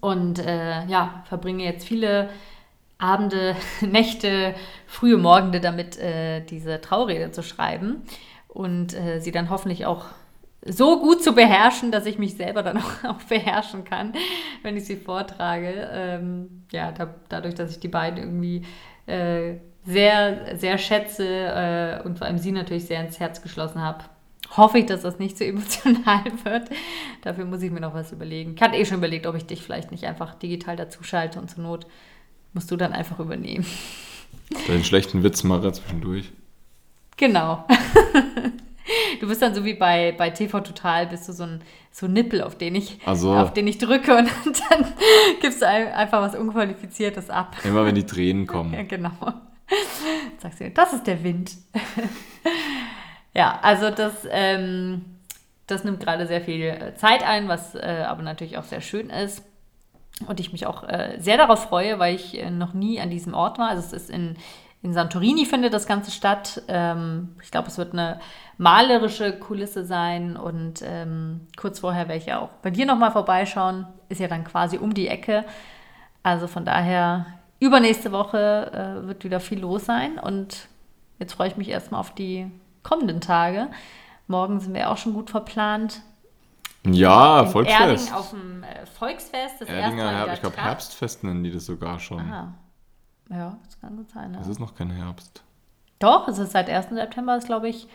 [0.00, 2.30] Und äh, ja, verbringe jetzt viele
[2.98, 4.54] Abende, Nächte,
[4.86, 8.02] frühe Morgende damit, äh, diese Traurede zu schreiben
[8.48, 10.06] und äh, sie dann hoffentlich auch
[10.66, 14.12] so gut zu beherrschen, dass ich mich selber dann auch, auch beherrschen kann,
[14.62, 15.88] wenn ich sie vortrage.
[15.92, 18.62] Ähm, ja, da, dadurch, dass ich die beiden irgendwie
[19.06, 24.04] äh, sehr, sehr schätze äh, und vor allem sie natürlich sehr ins Herz geschlossen habe,
[24.56, 26.70] hoffe ich, dass das nicht so emotional wird.
[27.22, 28.54] Dafür muss ich mir noch was überlegen.
[28.56, 31.62] Ich hatte eh schon überlegt, ob ich dich vielleicht nicht einfach digital dazuschalte und zur
[31.62, 31.86] Not
[32.54, 33.66] musst du dann einfach übernehmen.
[34.68, 36.30] Den schlechten Witzmacher zwischendurch.
[37.16, 37.66] Genau.
[39.20, 42.12] Du bist dann so wie bei, bei TV Total, bist du so ein so ein
[42.12, 44.28] Nippel, auf den ich, Also- auf den ich drücke und
[44.70, 44.92] dann
[45.40, 47.54] gibst du ein- einfach was Unqualifiziertes ab.
[47.64, 48.88] Immer wenn die Tränen Ja, kommen.
[48.88, 49.10] genau.
[50.38, 51.52] Sagst du, das ist der Wind.
[53.34, 55.04] ja, also das, ähm,
[55.66, 59.10] das nimmt gerade sehr viel äh, Zeit ein, was äh, aber natürlich auch sehr schön
[59.10, 59.42] ist.
[60.28, 63.34] Und ich mich auch äh, sehr darauf freue, weil ich äh, noch nie an diesem
[63.34, 63.70] Ort war.
[63.70, 64.36] Also es ist in,
[64.84, 66.60] in Santorini findet das Ganze statt.
[66.68, 68.20] Ähm, ich glaube, es wird eine
[68.58, 70.36] malerische Kulisse sein.
[70.36, 73.86] Und ähm, kurz vorher werde ich ja auch bei dir nochmal vorbeischauen.
[74.10, 75.46] Ist ja dann quasi um die Ecke.
[76.22, 77.24] Also von daher,
[77.60, 78.70] übernächste Woche
[79.02, 80.18] äh, wird wieder viel los sein.
[80.18, 80.68] Und
[81.18, 82.50] jetzt freue ich mich erstmal auf die
[82.82, 83.68] kommenden Tage.
[84.26, 86.02] Morgen sind wir auch schon gut verplant.
[86.86, 87.80] Ja, In Volksfest.
[87.80, 89.60] Erding auf dem äh, Volksfest.
[89.60, 90.56] Das erste Erdinger, Mal Herb- wieder ich glaube.
[90.58, 92.20] Herbstfest nennen die das sogar schon.
[92.20, 92.52] Ah.
[93.30, 94.34] Ja, das kann gut sein.
[94.34, 94.52] Es Ja.
[94.52, 95.42] ist noch kein Herbst.
[95.98, 96.94] Doch, es ist seit 1.
[96.96, 97.86] September, ist glaube ich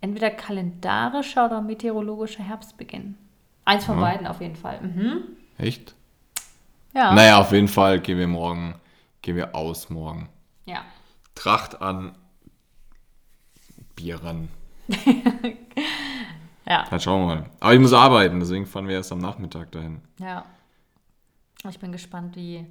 [0.00, 3.16] entweder kalendarischer oder meteorologischer Herbstbeginn.
[3.64, 4.00] Eins von Ja.
[4.02, 4.80] beiden auf jeden Fall.
[4.80, 5.22] Mhm.
[5.58, 5.94] Echt?
[6.94, 7.12] Ja.
[7.12, 8.74] Naja, auf jeden Fall gehen wir morgen,
[9.22, 10.28] gehen wir aus morgen.
[10.64, 10.82] ja.
[11.34, 12.16] Tracht an,
[13.94, 14.48] Bier ran.
[16.66, 16.90] Ja.
[16.90, 17.50] Halt schauen wir mal.
[17.60, 20.02] Aber ich muss arbeiten, deswegen fahren wir erst am Nachmittag dahin.
[20.20, 20.44] Ja.
[21.66, 22.66] Ich bin gespannt, wie,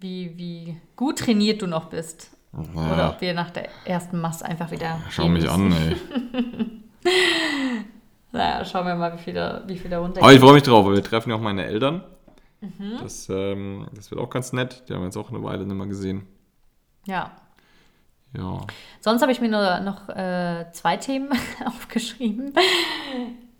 [0.00, 2.30] wie, wie gut trainiert du noch bist.
[2.52, 5.00] Oder Naja, ob wir nach der ersten Mast einfach wieder.
[5.10, 5.72] schau mich müssen.
[5.72, 5.96] an, ey.
[8.30, 10.22] Naja, schauen wir mal, wie viel da, wie viel da runtergeht.
[10.22, 12.02] Aber ich freue mich drauf, weil wir treffen ja auch meine Eltern.
[12.60, 12.98] Mhm.
[13.02, 14.84] Das, ähm, das wird auch ganz nett.
[14.88, 16.26] Die haben wir jetzt auch eine Weile nicht mehr gesehen.
[17.06, 17.32] Ja.
[18.36, 18.66] Ja.
[19.00, 21.30] Sonst habe ich mir nur noch äh, zwei Themen
[21.64, 22.52] aufgeschrieben.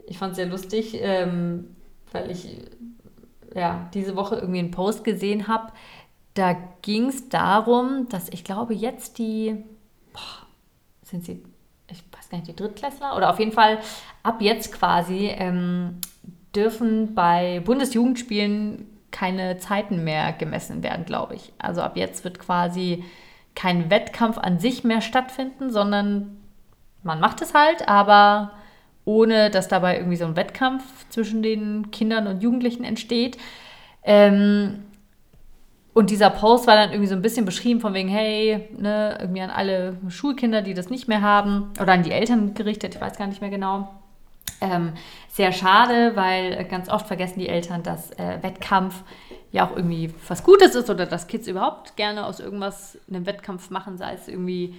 [0.07, 0.99] Ich fand es sehr lustig.
[1.01, 1.77] Ähm,
[2.13, 2.59] weil ich
[3.55, 5.73] ja, diese Woche irgendwie einen Post gesehen habe.
[6.39, 9.57] Da ging es darum, dass ich glaube, jetzt die,
[10.13, 10.47] boah,
[11.03, 11.43] sind sie,
[11.91, 13.79] ich weiß gar nicht, die Drittklässler oder auf jeden Fall
[14.23, 16.01] ab jetzt quasi ähm,
[16.55, 21.53] dürfen bei Bundesjugendspielen keine Zeiten mehr gemessen werden, glaube ich.
[21.59, 23.03] Also ab jetzt wird quasi
[23.57, 26.39] kein Wettkampf an sich mehr stattfinden, sondern
[27.03, 28.53] man macht es halt, aber
[29.05, 33.39] ohne dass dabei irgendwie so ein Wettkampf zwischen den Kindern und Jugendlichen entsteht.
[34.05, 34.85] Ähm,
[35.99, 39.41] und dieser Post war dann irgendwie so ein bisschen beschrieben von wegen, hey, ne, irgendwie
[39.41, 43.19] an alle Schulkinder, die das nicht mehr haben, oder an die Eltern gerichtet, ich weiß
[43.19, 43.93] gar nicht mehr genau.
[44.61, 44.93] Ähm,
[45.29, 49.03] sehr schade, weil ganz oft vergessen die Eltern, dass äh, Wettkampf
[49.51, 53.71] ja auch irgendwie was Gutes ist oder dass Kids überhaupt gerne aus irgendwas einen Wettkampf
[53.71, 54.77] machen, sei es irgendwie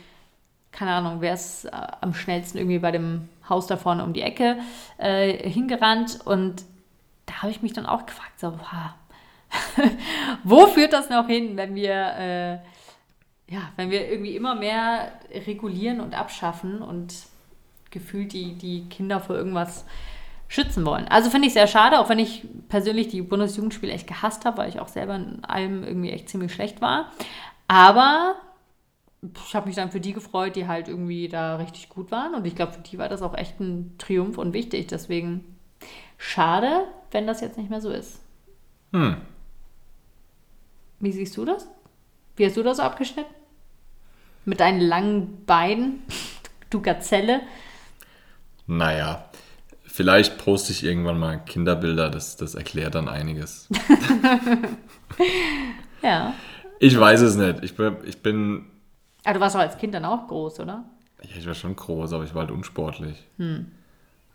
[0.72, 4.22] keine Ahnung, wer ist äh, am schnellsten irgendwie bei dem Haus da vorne um die
[4.22, 4.58] Ecke
[4.98, 6.20] äh, hingerannt.
[6.24, 6.64] Und
[7.26, 8.92] da habe ich mich dann auch gefragt, so, wow,
[10.44, 12.52] wo führt das noch hin, wenn wir, äh,
[13.54, 15.12] ja, wenn wir irgendwie immer mehr
[15.46, 17.14] regulieren und abschaffen und
[17.92, 19.86] gefühlt die, die Kinder vor irgendwas
[20.48, 21.08] schützen wollen.
[21.08, 24.70] Also finde ich sehr schade, auch wenn ich persönlich die Bundesjugendspiele echt gehasst habe, weil
[24.70, 27.12] ich auch selber in allem irgendwie echt ziemlich schlecht war.
[27.68, 28.36] Aber
[29.46, 32.34] ich habe mich dann für die gefreut, die halt irgendwie da richtig gut waren.
[32.34, 34.88] Und ich glaube, für die war das auch echt ein Triumph und wichtig.
[34.88, 35.58] Deswegen
[36.18, 38.22] schade, wenn das jetzt nicht mehr so ist.
[38.92, 39.18] Hm.
[41.00, 41.68] Wie siehst du das?
[42.36, 43.34] Wie hast du das abgeschnitten?
[44.46, 46.04] Mit deinen langen Beinen,
[46.70, 47.42] du Gazelle.
[48.68, 49.26] Naja,
[49.84, 53.68] vielleicht poste ich irgendwann mal Kinderbilder, das, das erklärt dann einiges.
[56.02, 56.34] ja.
[56.80, 57.64] Ich weiß es nicht.
[57.64, 58.66] Ich bin, ich bin
[59.24, 60.86] aber du warst auch als Kind dann auch groß, oder?
[61.24, 63.26] Ja, ich war schon groß, aber ich war halt unsportlich.
[63.38, 63.72] Hm.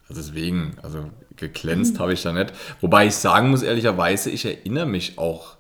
[0.08, 2.00] Also deswegen, also geglänzt hm.
[2.00, 2.52] habe ich da nicht.
[2.80, 5.56] Wobei ich sagen muss, ehrlicherweise, ich erinnere mich auch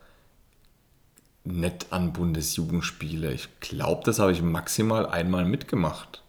[1.44, 3.32] nicht an Bundesjugendspiele.
[3.32, 6.22] Ich glaube, das habe ich maximal einmal mitgemacht.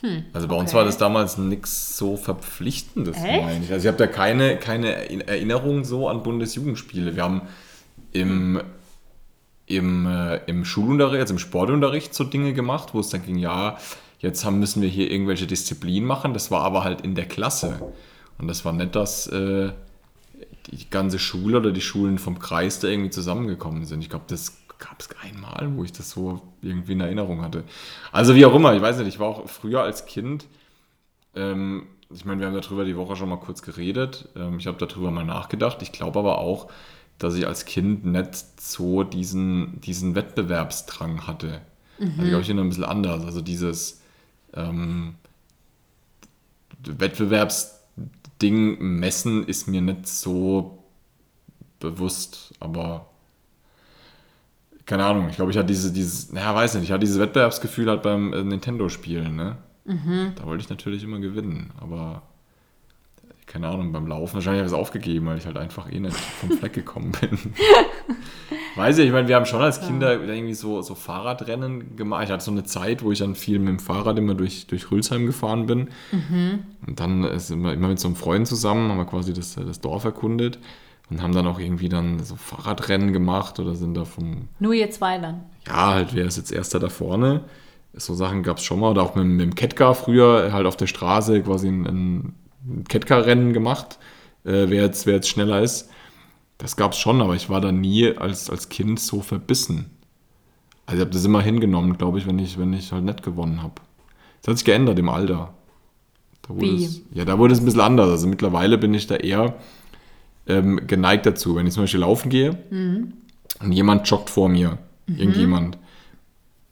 [0.00, 0.62] Hm, also bei okay.
[0.62, 3.72] uns war das damals nichts so Verpflichtendes, meine ich.
[3.72, 7.16] Also ich habe da keine, keine Erinnerung so an Bundesjugendspiele.
[7.16, 7.42] Wir haben
[8.12, 8.60] im
[9.68, 13.76] im, äh, im Schulunterricht, also im Sportunterricht so Dinge gemacht, wo es dann ging, ja,
[14.18, 16.32] jetzt haben, müssen wir hier irgendwelche Disziplinen machen.
[16.32, 17.92] Das war aber halt in der Klasse.
[18.38, 19.70] Und das war nicht, dass äh,
[20.70, 24.02] die ganze Schule oder die Schulen vom Kreis da irgendwie zusammengekommen sind.
[24.02, 27.64] Ich glaube, das gab es einmal, wo ich das so irgendwie in Erinnerung hatte.
[28.12, 30.46] Also wie auch immer, ich weiß nicht, ich war auch früher als Kind,
[31.34, 34.28] ähm, ich meine, wir haben darüber die Woche schon mal kurz geredet.
[34.34, 35.82] Ähm, ich habe darüber mal nachgedacht.
[35.82, 36.70] Ich glaube aber auch,
[37.18, 41.60] dass ich als Kind nicht so diesen, diesen Wettbewerbsdrang hatte.
[41.98, 42.14] Mhm.
[42.18, 43.24] Also glaube ich noch ein bisschen anders.
[43.24, 44.00] Also dieses
[44.54, 45.16] ähm,
[48.38, 50.84] Wettbewerbsding messen ist mir nicht so
[51.80, 53.06] bewusst, aber
[54.86, 57.90] keine Ahnung, ich glaube, ich hatte diese, dieses, naja, weiß nicht, ich hatte dieses Wettbewerbsgefühl
[57.90, 59.56] halt beim äh, Nintendo-Spielen, ne?
[59.84, 60.32] Mhm.
[60.36, 62.22] Da wollte ich natürlich immer gewinnen, aber
[63.48, 64.34] keine Ahnung, beim Laufen.
[64.34, 67.38] Wahrscheinlich habe ich es aufgegeben, weil ich halt einfach eh nicht vom Fleck gekommen bin.
[68.76, 72.24] Weiß ich, ich meine, wir haben schon als Kinder irgendwie so, so Fahrradrennen gemacht.
[72.24, 74.90] Ich hatte so eine Zeit, wo ich dann viel mit dem Fahrrad immer durch, durch
[74.90, 75.88] Rülsheim gefahren bin.
[76.12, 76.60] Mhm.
[76.86, 79.80] Und dann sind wir immer mit so einem Freund zusammen, haben wir quasi das, das
[79.80, 80.58] Dorf erkundet
[81.10, 84.48] und haben dann auch irgendwie dann so Fahrradrennen gemacht oder sind da vom.
[84.60, 85.40] Nur ihr zwei dann?
[85.66, 87.44] Ja, halt, wer ist jetzt Erster da vorne?
[87.94, 88.90] So Sachen gab es schon mal.
[88.90, 92.34] Oder auch mit, mit dem Ketka früher halt auf der Straße quasi ein, ein
[92.88, 93.98] Ketka-Rennen gemacht,
[94.44, 95.88] äh, wer, jetzt, wer jetzt schneller ist.
[96.58, 99.90] Das gab es schon, aber ich war da nie als, als Kind so verbissen.
[100.86, 103.62] Also ich habe das immer hingenommen, glaube ich, wenn ich, wenn ich halt nicht gewonnen
[103.62, 103.74] habe.
[104.40, 105.54] Das hat sich geändert im Alter.
[106.42, 106.84] Da Wie?
[106.84, 108.08] Es, ja, da wurde es ein bisschen anders.
[108.08, 109.54] Also mittlerweile bin ich da eher
[110.46, 111.56] ähm, geneigt dazu.
[111.56, 113.12] Wenn ich zum Beispiel laufen gehe mhm.
[113.60, 115.16] und jemand joggt vor mir, mhm.
[115.16, 115.78] irgendjemand,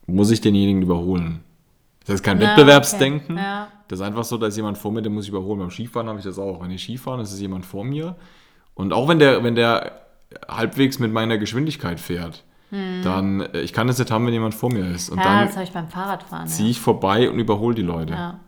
[0.07, 1.41] muss ich denjenigen überholen.
[2.07, 3.37] Das ist kein ja, Wettbewerbsdenken.
[3.37, 3.45] Okay.
[3.45, 3.69] Ja.
[3.89, 5.59] Das ist einfach so, da ist jemand vor mir, der muss ich überholen.
[5.59, 6.63] Beim Skifahren habe ich das auch.
[6.63, 8.17] Wenn ich Skifahren, ist jemand vor mir.
[8.75, 10.01] Und auch wenn der, wenn der
[10.49, 13.03] halbwegs mit meiner Geschwindigkeit fährt, hm.
[13.03, 15.09] dann, äh, ich kann das nicht haben, wenn jemand vor mir ist.
[15.09, 16.47] Und ja, dann das habe ich beim Fahrradfahren.
[16.47, 18.15] Ziehe ich vorbei und überhole die Leute.
[18.15, 18.41] Ja.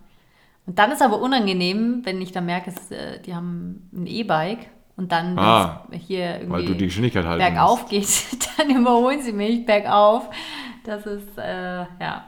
[0.66, 4.66] Und dann ist aber unangenehm, wenn ich dann merke, äh, die haben ein E-Bike
[4.96, 8.30] und dann ah, hier irgendwie weil du die Geschwindigkeit halten bergauf musst.
[8.30, 10.28] geht, dann überholen sie mich bergauf.
[10.84, 12.24] Das ist, äh, ja.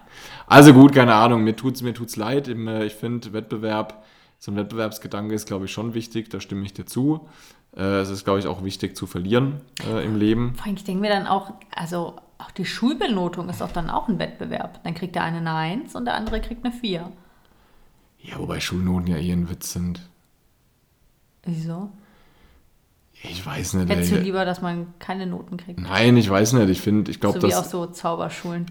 [0.51, 2.49] Also gut, keine Ahnung, mir tut es mir tut's leid.
[2.49, 4.03] Äh, ich finde, Wettbewerb,
[4.41, 7.29] so ein Wettbewerbsgedanke ist, glaube ich, schon wichtig, da stimme ich dir zu.
[7.77, 10.57] Äh, es ist, glaube ich, auch wichtig zu verlieren äh, im Leben.
[10.57, 14.09] Vor allem, ich denke mir dann auch, also auch die Schulbenotung ist doch dann auch
[14.09, 14.83] ein Wettbewerb.
[14.83, 17.13] Dann kriegt der eine eine 1 und der andere kriegt eine 4.
[18.19, 20.01] Ja, wobei Schulnoten ja eh ein Witz sind.
[21.45, 21.91] Wieso?
[23.23, 23.89] Ich weiß nicht.
[23.91, 25.79] Hättest du lieber, dass man keine Noten kriegt?
[25.79, 26.71] Nein, ich weiß nicht.
[26.71, 27.67] Ich finde, ich glaube, so wie dass.
[27.67, 28.67] auch so Zauberschulen.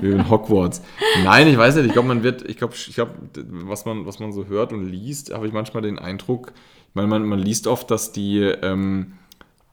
[0.00, 0.82] Wie in Hogwarts.
[1.24, 1.86] Nein, ich weiß nicht.
[1.86, 4.86] Ich glaube, man wird, ich glaube, ich glaube, was man, was man so hört und
[4.86, 6.52] liest, habe ich manchmal den Eindruck,
[6.88, 9.14] ich meine, man, man liest oft, dass die, ähm,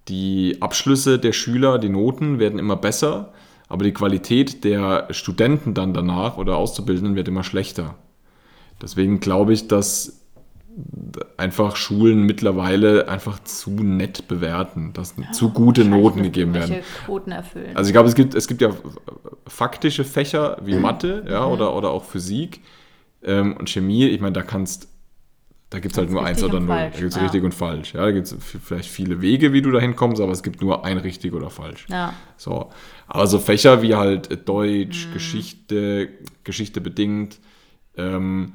[0.08, 3.32] die Abschlüsse der Schüler, die Noten werden immer besser,
[3.68, 7.96] aber die Qualität der Studenten dann danach oder Auszubildenden wird immer schlechter.
[8.82, 10.25] Deswegen glaube ich, dass
[11.38, 16.78] einfach Schulen mittlerweile einfach zu nett bewerten, dass zu gute Noten gegeben werden.
[17.06, 17.76] Quoten erfüllen.
[17.76, 18.72] Also ich glaube, es gibt, es gibt ja
[19.48, 22.62] faktische Fächer wie Mathe ja, oder, oder auch Physik
[23.24, 24.08] ähm, und Chemie.
[24.08, 24.90] Ich meine, da kannst,
[25.70, 26.68] da gibt es halt nur eins oder null.
[26.68, 27.24] falsch, Da gibt es ja.
[27.24, 27.94] richtig und falsch.
[27.94, 30.84] Ja, da gibt es vielleicht viele Wege, wie du da hinkommst, aber es gibt nur
[30.84, 31.86] ein richtig oder falsch.
[31.90, 32.14] ja.
[32.38, 32.70] So.
[33.08, 34.46] Aber so Fächer wie halt äh, Mhm.
[34.46, 36.10] Deutsch, Geschichte,
[36.44, 37.40] Geschichte bedingt,
[37.98, 38.54] ähm,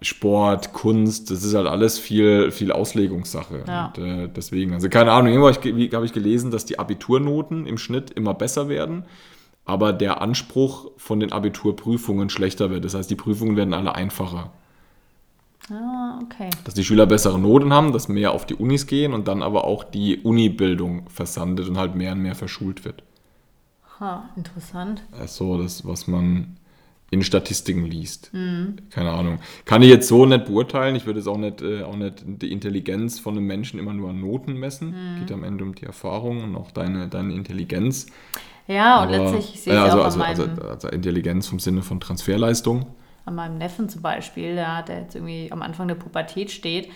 [0.00, 3.64] Sport, Kunst, das ist halt alles viel, viel Auslegungssache.
[3.66, 3.86] Ja.
[3.86, 8.10] Und, äh, deswegen, also keine Ahnung, irgendwo habe ich, gelesen, dass die Abiturnoten im Schnitt
[8.10, 9.04] immer besser werden,
[9.64, 12.84] aber der Anspruch von den Abiturprüfungen schlechter wird.
[12.84, 14.50] Das heißt, die Prüfungen werden alle einfacher.
[15.70, 16.50] Ah, okay.
[16.64, 19.64] Dass die Schüler bessere Noten haben, dass mehr auf die Unis gehen und dann aber
[19.64, 23.04] auch die Unibildung versandet und halt mehr und mehr verschult wird.
[24.00, 25.02] Ha, interessant.
[25.26, 26.56] so das, was man
[27.12, 28.32] in Statistiken liest.
[28.90, 29.38] Keine Ahnung.
[29.66, 30.96] Kann ich jetzt so nicht beurteilen.
[30.96, 34.10] Ich würde es auch nicht, äh, auch nicht die Intelligenz von einem Menschen immer nur
[34.10, 34.94] an Noten messen.
[35.20, 38.06] Geht am Ende um die Erfahrung und auch deine, deine Intelligenz.
[38.66, 40.88] Ja, und Aber- letztlich, ich sehe äh, es also, auch also, an, also, meinem, also
[40.88, 42.86] Intelligenz vom Sinne von Transferleistung.
[43.26, 46.88] an meinem Neffen zum Beispiel, der, der jetzt irgendwie am Anfang der Pubertät steht.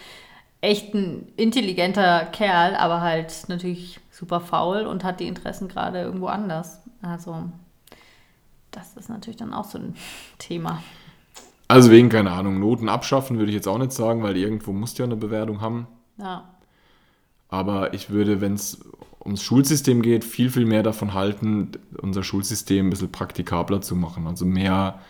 [0.63, 6.27] Echt ein intelligenter Kerl, aber halt natürlich super faul und hat die Interessen gerade irgendwo
[6.29, 6.81] anders.
[7.03, 7.45] Also,
[8.77, 9.97] das ist natürlich dann auch so ein
[10.39, 10.83] Thema.
[11.69, 14.99] Also wegen, keine Ahnung, Noten abschaffen würde ich jetzt auch nicht sagen, weil irgendwo musst
[14.99, 15.89] du ja eine Bewertung haben.
[16.19, 16.45] Ja,
[17.49, 18.85] Aber ich würde, wenn es
[19.25, 24.27] ums Schulsystem geht, viel, viel mehr davon halten, unser Schulsystem ein bisschen praktikabler zu machen.
[24.29, 25.01] Also mehr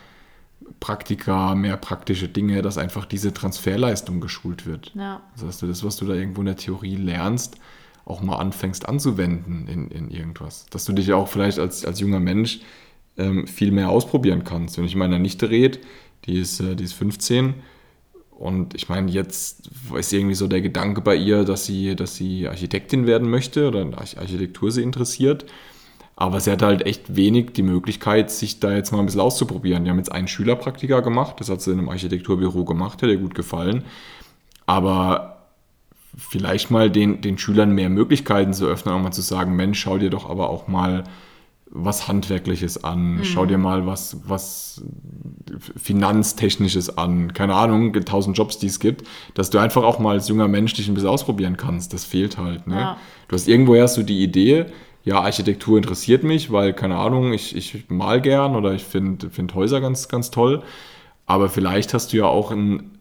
[0.81, 4.95] Praktika, mehr praktische Dinge, dass einfach diese Transferleistung geschult wird.
[4.95, 7.59] ja, Das heißt, du das, was du da irgendwo in der Theorie lernst,
[8.07, 10.67] auch mal anfängst anzuwenden in, in irgendwas.
[10.71, 12.61] Dass du dich auch vielleicht als, als junger Mensch
[13.19, 14.79] ähm, viel mehr ausprobieren kannst.
[14.79, 15.79] Wenn ich meiner Nichte rede,
[16.25, 17.55] die ist, äh, die ist 15
[18.39, 22.47] und ich meine, jetzt ist irgendwie so der Gedanke bei ihr, dass sie, dass sie
[22.49, 25.47] Architektin werden möchte oder Architektur sie interessiert.
[26.17, 29.85] Aber sie hat halt echt wenig die Möglichkeit, sich da jetzt mal ein bisschen auszuprobieren.
[29.85, 33.19] Die haben jetzt einen Schülerpraktika gemacht, das hat sie in einem Architekturbüro gemacht, hat ihr
[33.19, 33.85] gut gefallen.
[34.67, 35.47] Aber
[36.17, 39.99] vielleicht mal den, den Schülern mehr Möglichkeiten zu öffnen, auch mal zu sagen, Mensch, schau
[39.99, 41.05] dir doch aber auch mal
[41.71, 44.83] was Handwerkliches an, schau dir mal was, was
[45.77, 50.29] Finanztechnisches an, keine Ahnung, tausend Jobs, die es gibt, dass du einfach auch mal als
[50.29, 51.93] junger Mensch dich ein bisschen ausprobieren kannst.
[51.93, 52.67] Das fehlt halt.
[52.67, 52.77] Ne?
[52.77, 52.97] Ja.
[53.29, 54.67] Du hast irgendwo hast du die Idee,
[55.07, 59.55] ja, Architektur interessiert mich, weil, keine Ahnung, ich, ich mal gern oder ich finde find
[59.55, 60.65] Häuser ganz, ganz toll.
[61.27, 62.99] Aber vielleicht hast du ja auch ein,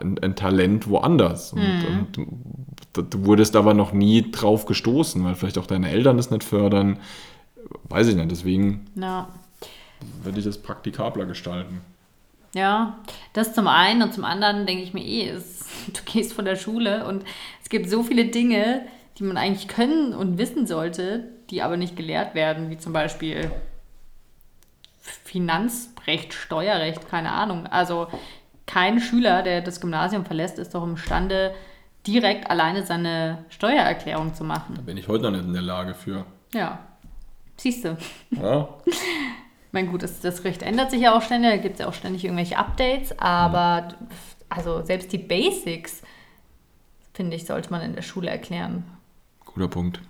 [0.00, 1.52] ein, ein Talent woanders.
[1.52, 2.28] Und, und
[2.92, 6.42] du, du wurdest aber noch nie drauf gestoßen, weil vielleicht auch deine Eltern das nicht
[6.42, 6.98] fördern.
[7.84, 8.30] Weiß ich nicht.
[8.30, 9.28] Deswegen ja.
[10.22, 11.80] würde ich das praktikabler gestalten.
[12.54, 12.98] Ja,
[13.32, 16.56] das zum einen und zum anderen denke ich mir eh, es, du gehst von der
[16.56, 17.24] Schule und
[17.62, 18.82] es gibt so viele Dinge,
[19.18, 23.50] die man eigentlich können und wissen sollte, die aber nicht gelehrt werden, wie zum Beispiel
[25.00, 27.66] Finanzrecht, Steuerrecht, keine Ahnung.
[27.66, 28.08] Also
[28.66, 31.54] kein Schüler, der das Gymnasium verlässt, ist doch imstande,
[32.06, 34.74] direkt alleine seine Steuererklärung zu machen.
[34.76, 36.24] Da bin ich heute noch nicht in der Lage für.
[36.52, 36.78] Ja,
[37.56, 37.96] siehst du.
[38.30, 38.68] Ja?
[39.66, 41.88] Ich meine, gut, das, das Recht ändert sich ja auch ständig, da gibt es ja
[41.88, 43.88] auch ständig irgendwelche Updates, aber
[44.48, 46.02] also selbst die Basics,
[47.12, 48.84] finde ich, sollte man in der Schule erklären.
[49.44, 50.00] Guter Punkt.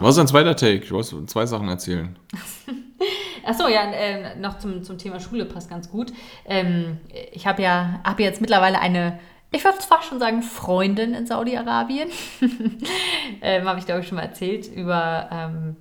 [0.00, 0.80] Was ist ein zweiter Take?
[0.80, 2.18] Du wolltest zwei Sachen erzählen.
[3.44, 6.12] Achso, ja, äh, noch zum, zum Thema Schule passt ganz gut.
[6.44, 6.98] Ähm,
[7.32, 9.20] ich habe ja hab jetzt mittlerweile eine,
[9.52, 12.08] ich würde zwar schon sagen, Freundin in Saudi-Arabien.
[13.40, 15.76] ähm, habe ich, glaube ich, schon mal erzählt, über, ähm,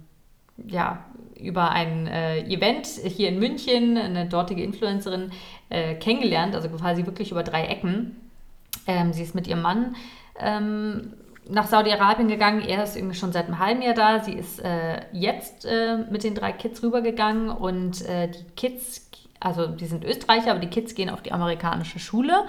[0.58, 1.06] ja,
[1.40, 5.32] über ein äh, Event hier in München, eine dortige Influencerin
[5.70, 8.16] äh, kennengelernt, also quasi wirklich über drei Ecken.
[8.88, 9.96] Ähm, sie ist mit ihrem Mann
[10.40, 11.14] ähm,
[11.50, 12.62] nach Saudi-Arabien gegangen.
[12.62, 14.24] Er ist irgendwie schon seit einem halben Jahr da.
[14.24, 19.10] Sie ist äh, jetzt äh, mit den drei Kids rübergegangen und äh, die Kids,
[19.40, 22.46] also die sind Österreicher, aber die Kids gehen auf die amerikanische Schule.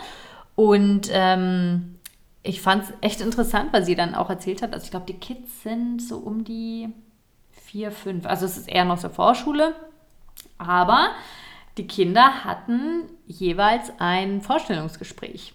[0.55, 1.97] Und ähm,
[2.43, 5.19] ich fand es echt interessant, weil sie dann auch erzählt hat, also ich glaube, die
[5.19, 6.89] Kids sind so um die
[7.67, 8.27] vier, fünf.
[8.27, 9.75] Also es ist eher noch so Vorschule.
[10.59, 11.09] Aber
[11.77, 15.53] die Kinder hatten jeweils ein Vorstellungsgespräch.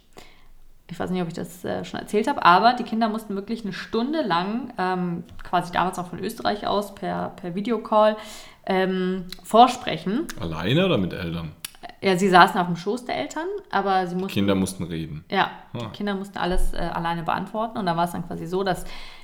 [0.90, 3.64] Ich weiß nicht, ob ich das äh, schon erzählt habe, aber die Kinder mussten wirklich
[3.64, 8.18] eine Stunde lang, ähm, quasi damals auch von Österreich aus, per, per Videocall,
[8.66, 10.28] ähm, vorsprechen.
[10.40, 11.54] Alleine oder mit Eltern?
[12.02, 14.34] Ja, sie saßen auf dem Schoß der Eltern, aber sie mussten.
[14.34, 15.24] Kinder mussten reden.
[15.32, 15.78] Ja, Ah.
[15.86, 17.78] die Kinder mussten alles äh, alleine beantworten.
[17.78, 18.84] Und da war es dann quasi so, dass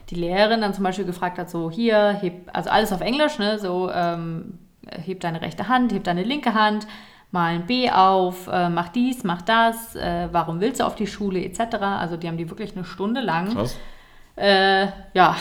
[0.09, 3.59] die Lehrerin dann zum Beispiel gefragt hat: so, hier, heb, also alles auf Englisch, ne?
[3.59, 6.87] So, ähm, heb deine rechte Hand, heb deine linke Hand,
[7.31, 11.07] mal ein B auf, äh, mach dies, mach das, äh, warum willst du auf die
[11.07, 11.75] Schule, etc.
[11.81, 13.77] Also die haben die wirklich eine Stunde lang Krass.
[14.35, 15.35] äh, ja,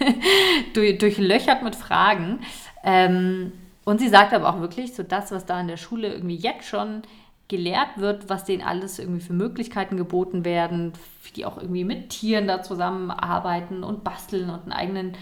[0.74, 2.40] durch, durchlöchert mit Fragen.
[2.82, 3.52] Ähm,
[3.84, 6.66] und sie sagt aber auch wirklich, so das, was da in der Schule irgendwie jetzt
[6.66, 7.02] schon
[7.48, 10.92] gelehrt wird, was denen alles irgendwie für Möglichkeiten geboten werden,
[11.34, 15.16] die auch irgendwie mit Tieren da zusammenarbeiten und basteln und einen eigenen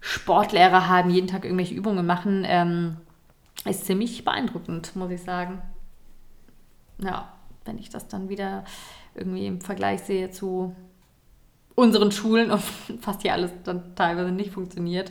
[0.00, 2.96] Sportlehrer haben, jeden Tag irgendwelche Übungen machen, ähm,
[3.64, 5.60] ist ziemlich beeindruckend, muss ich sagen.
[7.02, 7.32] Ja,
[7.64, 8.64] wenn ich das dann wieder
[9.14, 10.74] irgendwie im Vergleich sehe zu
[11.74, 12.62] unseren Schulen und
[13.00, 15.10] fast hier alles dann teilweise nicht funktioniert.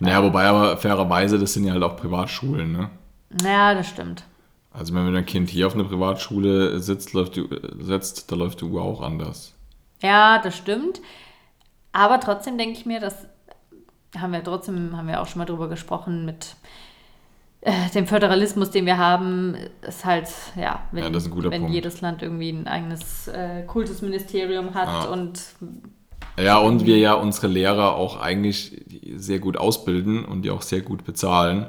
[0.00, 2.90] Naja, wobei aber fairerweise, das sind ja halt auch Privatschulen, ne?
[3.44, 4.24] Ja, das stimmt.
[4.72, 7.46] Also wenn dein Kind hier auf eine Privatschule sitzt, läuft die,
[7.80, 9.54] setzt, da läuft die Uhr auch anders.
[10.02, 11.00] Ja, das stimmt.
[11.92, 13.14] Aber trotzdem denke ich mir, das
[14.18, 16.56] haben wir trotzdem, haben wir auch schon mal drüber gesprochen, mit
[17.60, 19.56] äh, dem Föderalismus, den wir haben,
[19.86, 23.28] ist halt, ja, wenn, Ja, das ist ein guter wenn jedes Land irgendwie ein eigenes
[23.28, 25.10] äh, Kultusministerium hat Ja.
[25.10, 25.40] und
[26.38, 28.84] Ja, und wir ja unsere Lehrer auch eigentlich
[29.16, 31.66] sehr gut ausbilden und die auch sehr gut bezahlen.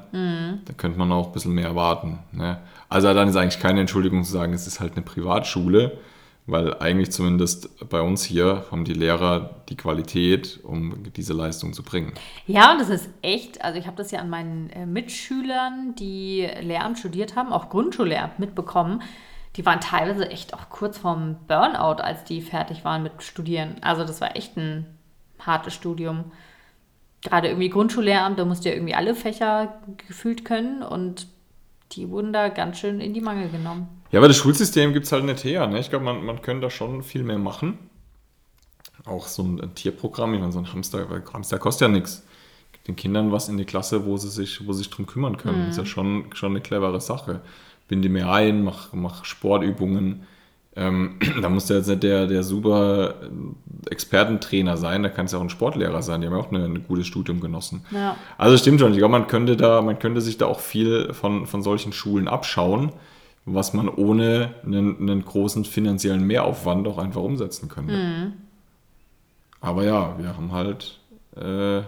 [0.66, 2.20] Da könnte man auch ein bisschen mehr erwarten.
[2.32, 2.60] Ne?
[2.94, 5.98] Also dann ist eigentlich keine Entschuldigung zu sagen, es ist halt eine Privatschule,
[6.46, 11.82] weil eigentlich zumindest bei uns hier haben die Lehrer die Qualität, um diese Leistung zu
[11.82, 12.14] bringen.
[12.46, 16.48] Ja, und das ist echt, also ich habe das ja an meinen äh, Mitschülern, die
[16.62, 19.02] Lehramt studiert haben, auch Grundschullehramt mitbekommen.
[19.56, 23.78] Die waren teilweise echt auch kurz vorm Burnout, als die fertig waren mit Studieren.
[23.82, 24.86] Also das war echt ein
[25.40, 26.26] hartes Studium.
[27.24, 31.33] Gerade irgendwie Grundschullehramt, da musst du ja irgendwie alle Fächer gefühlt können und
[31.96, 33.88] die wurden da ganz schön in die Mangel genommen.
[34.12, 35.68] Ja, aber das Schulsystem gibt es halt nicht her.
[35.68, 35.80] Ne?
[35.80, 37.78] Ich glaube, man, man könnte da schon viel mehr machen.
[39.06, 42.24] Auch so ein Tierprogramm, ich meine, so ein Hamster, weil Hamster kostet ja nichts.
[42.72, 45.38] Gibt den Kindern was in die Klasse, wo sie sich, wo sie sich drum kümmern
[45.38, 45.62] können.
[45.62, 47.42] Das ist ja schon, schon eine clevere Sache.
[47.88, 50.26] Binde mehr ein, mach, mach Sportübungen.
[50.76, 55.32] Ähm, da muss der jetzt nicht der, der super äh, Expertentrainer sein, da kann es
[55.32, 56.22] ja auch ein Sportlehrer sein.
[56.22, 57.86] Die haben ja auch eine- ein gutes Studium genossen.
[57.92, 58.16] Ja.
[58.38, 58.92] Also stimmt schon.
[58.94, 62.28] Ich glaube, man könnte da, man könnte sich da auch viel von, von solchen Schulen
[62.28, 62.92] abschauen,
[63.46, 67.94] was man ohne einen, einen großen finanziellen Mehraufwand auch einfach umsetzen könnte.
[69.62, 71.00] Aber ja, wir haben halt,
[71.36, 71.82] äh,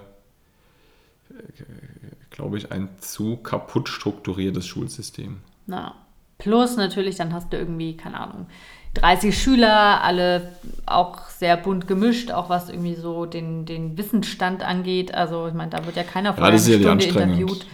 [2.29, 5.37] glaube ich, ein zu kaputt strukturiertes Schulsystem.
[5.65, 5.95] Na.
[6.37, 8.47] Plus natürlich, dann hast du irgendwie, keine Ahnung,
[8.95, 10.53] 30 Schüler, alle
[10.85, 15.13] auch sehr bunt gemischt, auch was irgendwie so den, den Wissensstand angeht.
[15.13, 17.65] Also ich meine, da wird ja keiner ist ja die Stunde interviewt,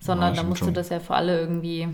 [0.00, 0.74] sondern Ja, da musst du schon.
[0.74, 1.88] das ja für alle irgendwie.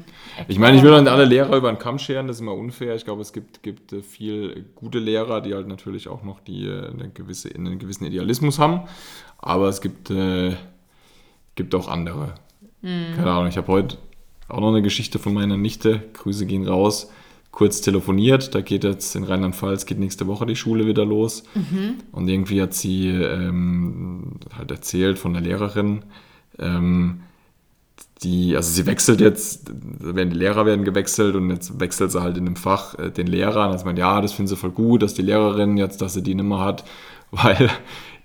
[0.47, 2.95] Ich meine, ich will nicht alle Lehrer über den Kamm scheren, das ist immer unfair.
[2.95, 6.67] Ich glaube, es gibt, gibt äh, viel gute Lehrer, die halt natürlich auch noch die,
[6.67, 8.83] äh, eine gewisse, einen gewissen Idealismus haben.
[9.39, 10.55] Aber es gibt, äh,
[11.55, 12.35] gibt auch andere.
[12.81, 13.99] Keine Ahnung, ich habe heute
[14.49, 16.03] auch noch eine Geschichte von meiner Nichte.
[16.15, 17.11] Grüße gehen raus.
[17.51, 21.43] Kurz telefoniert, da geht jetzt in Rheinland-Pfalz, geht nächste Woche die Schule wieder los.
[22.13, 26.05] Und irgendwie hat sie ähm, halt erzählt von der Lehrerin,
[26.59, 27.21] ähm,
[28.23, 29.71] die, also sie wechselt jetzt,
[30.01, 33.27] werden die Lehrer werden gewechselt und jetzt wechselt sie halt in dem Fach äh, den
[33.29, 33.69] Lehrer.
[33.69, 36.23] Und dann meint, ja, das finden sie voll gut, dass die Lehrerin jetzt, dass sie
[36.23, 36.85] die nicht mehr hat,
[37.31, 37.71] weil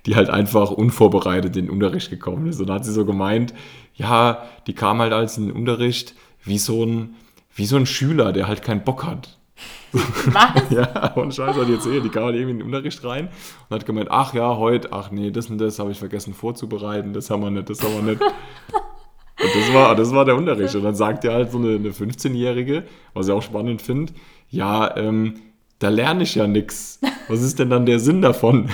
[0.06, 2.60] die halt einfach unvorbereitet in den Unterricht gekommen ist.
[2.60, 3.54] Und dann hat sie so gemeint,
[3.96, 7.16] ja, die kam halt als in den Unterricht wie so ein,
[7.56, 9.38] wie so ein Schüler, der halt keinen Bock hat.
[9.92, 10.64] Was?
[10.72, 13.30] Ja, und Scheiß hat die erzählt, die kam halt irgendwie in den Unterricht rein
[13.70, 17.14] und hat gemeint, ach ja, heute, ach nee, das und das habe ich vergessen vorzubereiten,
[17.14, 18.22] das haben wir nicht, das haben wir nicht.
[18.22, 20.74] Und das war, das war der Unterricht.
[20.76, 22.84] Und dann sagt ja halt so eine, eine 15-Jährige,
[23.14, 24.14] was ich auch spannend finde,
[24.50, 25.36] ja, ähm,
[25.84, 27.00] da lerne ich ja nichts.
[27.28, 28.70] Was ist denn dann der Sinn davon?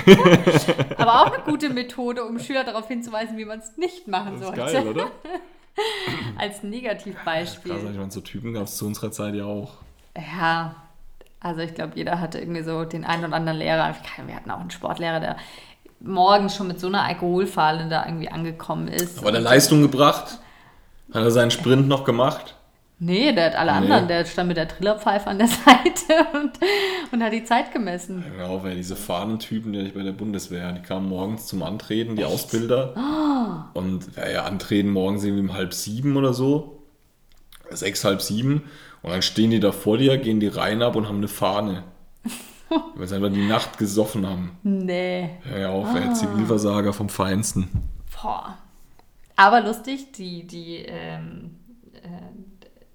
[0.96, 4.50] Aber auch eine gute Methode, um Schüler darauf hinzuweisen, wie man es nicht machen Das
[4.50, 4.72] ist sollte.
[4.72, 5.10] geil, oder?
[6.38, 7.72] Als Negativbeispiel.
[7.72, 9.72] Krass, ich meine, so Typen gab es zu unserer Zeit ja auch.
[10.16, 10.74] Ja,
[11.40, 13.94] also ich glaube, jeder hatte irgendwie so den einen oder anderen Lehrer.
[14.26, 15.36] Wir hatten auch einen Sportlehrer, der
[16.00, 19.18] morgens schon mit so einer Alkoholfahle da irgendwie angekommen ist.
[19.18, 20.38] Aber der Leistung gebracht?
[21.12, 22.56] Hat er seinen Sprint noch gemacht?
[23.02, 23.78] Nee, der hat alle Nee.
[23.78, 24.08] anderen.
[24.08, 26.52] Der stand mit der Trillerpfeife an der Seite und,
[27.12, 28.22] und hat die Zeit gemessen.
[28.36, 32.24] Hör auf, ey, diese Fahnentypen, die bei der Bundeswehr, die kamen morgens zum Antreten, die
[32.26, 33.70] Ausbilder.
[33.72, 36.82] Und ja, ja, antreten morgens irgendwie um halb sieben oder so.
[37.70, 38.64] Sechs, halb sieben.
[39.02, 41.84] Und dann stehen die da vor dir, gehen die Reihen ab und haben eine Fahne.
[42.96, 44.58] Weil sie einfach die Nacht gesoffen haben.
[44.62, 45.30] Nee.
[45.44, 47.68] Hör ja auf, ey, Zivilversager vom Feinsten.
[48.20, 48.58] Boah.
[49.36, 51.56] Aber lustig, die, die, ähm,
[51.94, 52.08] äh,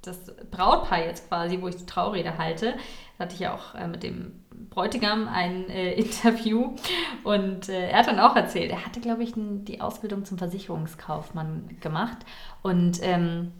[0.07, 2.75] das Brautpaar jetzt quasi, wo ich die Traurede halte,
[3.19, 6.75] hatte ich ja auch äh, mit dem Bräutigam ein äh, Interview
[7.23, 11.77] und äh, er hat dann auch erzählt, er hatte, glaube ich, die Ausbildung zum Versicherungskaufmann
[11.79, 12.17] gemacht
[12.61, 13.51] und ähm,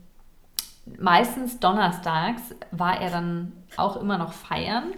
[0.99, 2.41] meistens donnerstags
[2.71, 4.93] war er dann auch immer noch feiern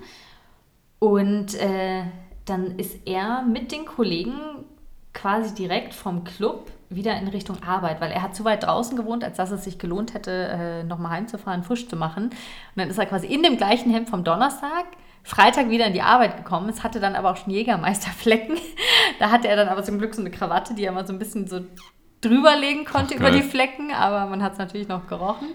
[1.00, 2.04] und äh,
[2.46, 4.66] dann ist er mit den Kollegen
[5.14, 9.24] quasi direkt vom Club wieder in Richtung Arbeit, weil er hat zu weit draußen gewohnt,
[9.24, 12.26] als dass es sich gelohnt hätte, äh, nochmal heimzufahren, frisch zu machen.
[12.26, 12.34] Und
[12.76, 14.86] dann ist er quasi in dem gleichen Hemd vom Donnerstag,
[15.24, 16.70] Freitag wieder in die Arbeit gekommen.
[16.70, 18.58] Es hatte dann aber auch schon Jägermeisterflecken.
[19.20, 21.20] Da hatte er dann aber zum Glück so eine Krawatte, die er mal so ein
[21.20, 21.60] bisschen so
[22.22, 25.50] drüberlegen konnte Ach, über die Flecken, aber man hat es natürlich noch gerochen.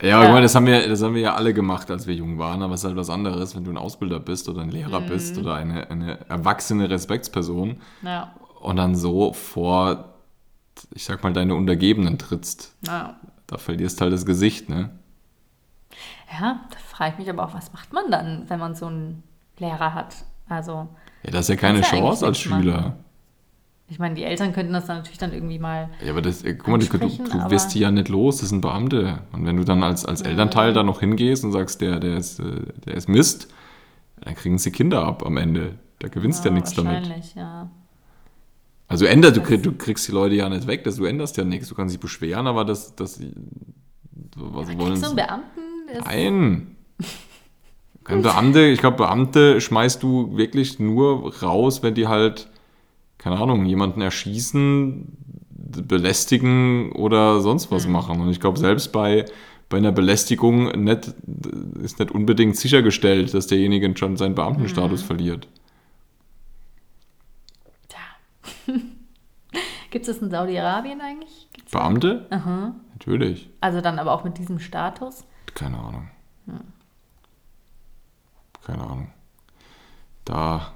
[0.00, 0.22] Ja, Ja.
[0.24, 2.62] ich meine, das haben, wir, das haben wir ja alle gemacht, als wir jung waren,
[2.62, 5.06] aber es ist halt was anderes, wenn du ein Ausbilder bist oder ein Lehrer Mhm.
[5.06, 10.13] bist oder eine, eine erwachsene Respektsperson Ja, und dann so vor,
[10.92, 12.74] ich sag mal, deine Untergebenen trittst.
[12.82, 13.16] naja.
[13.46, 14.90] Da verlierst halt das Gesicht, ne?
[16.32, 19.22] Ja, da frage ich mich aber auch, was macht man dann, wenn man so einen
[19.58, 20.16] Lehrer hat?
[20.48, 20.88] Also,
[21.22, 22.96] Ja, das ist ja keine ja Chance als Schüler.
[23.88, 25.90] ich meine, die Eltern könnten das dann natürlich dann irgendwie mal.
[26.02, 28.62] Ja, aber das, äh, guck mal, du, du, wirst die ja nicht los, das sind
[28.62, 29.20] Beamte.
[29.32, 32.40] Und wenn du dann als, als Elternteil da noch hingehst und sagst, der, der, ist,
[32.40, 33.48] äh, der ist Mist,
[34.20, 35.78] dann kriegen sie Kinder ab am Ende.
[35.98, 36.94] Da gewinnst du ja, nichts damit.
[36.94, 37.70] Wahrscheinlich, ja.
[38.94, 41.68] Also ändert, du, du kriegst die Leute ja nicht weg, das, du änderst ja nichts.
[41.68, 43.20] Du kannst dich beschweren, aber das, das
[44.36, 45.06] was wollen Kriegst du sie?
[45.06, 46.76] einen Beamten?
[48.06, 48.22] Nein.
[48.22, 52.48] Beamte, ich glaube, Beamte schmeißt du wirklich nur raus, wenn die halt,
[53.18, 55.08] keine Ahnung, jemanden erschießen,
[55.88, 58.20] belästigen oder sonst was machen.
[58.20, 59.24] Und ich glaube, selbst bei,
[59.68, 61.14] bei einer Belästigung nicht,
[61.82, 65.48] ist nicht unbedingt sichergestellt, dass derjenige schon seinen Beamtenstatus verliert.
[69.94, 71.48] Gibt es das in Saudi-Arabien eigentlich?
[71.52, 71.70] Gibt's?
[71.70, 72.26] Beamte?
[72.30, 72.74] Aha.
[72.94, 73.48] Natürlich.
[73.60, 75.24] Also dann aber auch mit diesem Status?
[75.54, 76.10] Keine Ahnung.
[78.66, 79.12] Keine Ahnung.
[80.24, 80.72] Da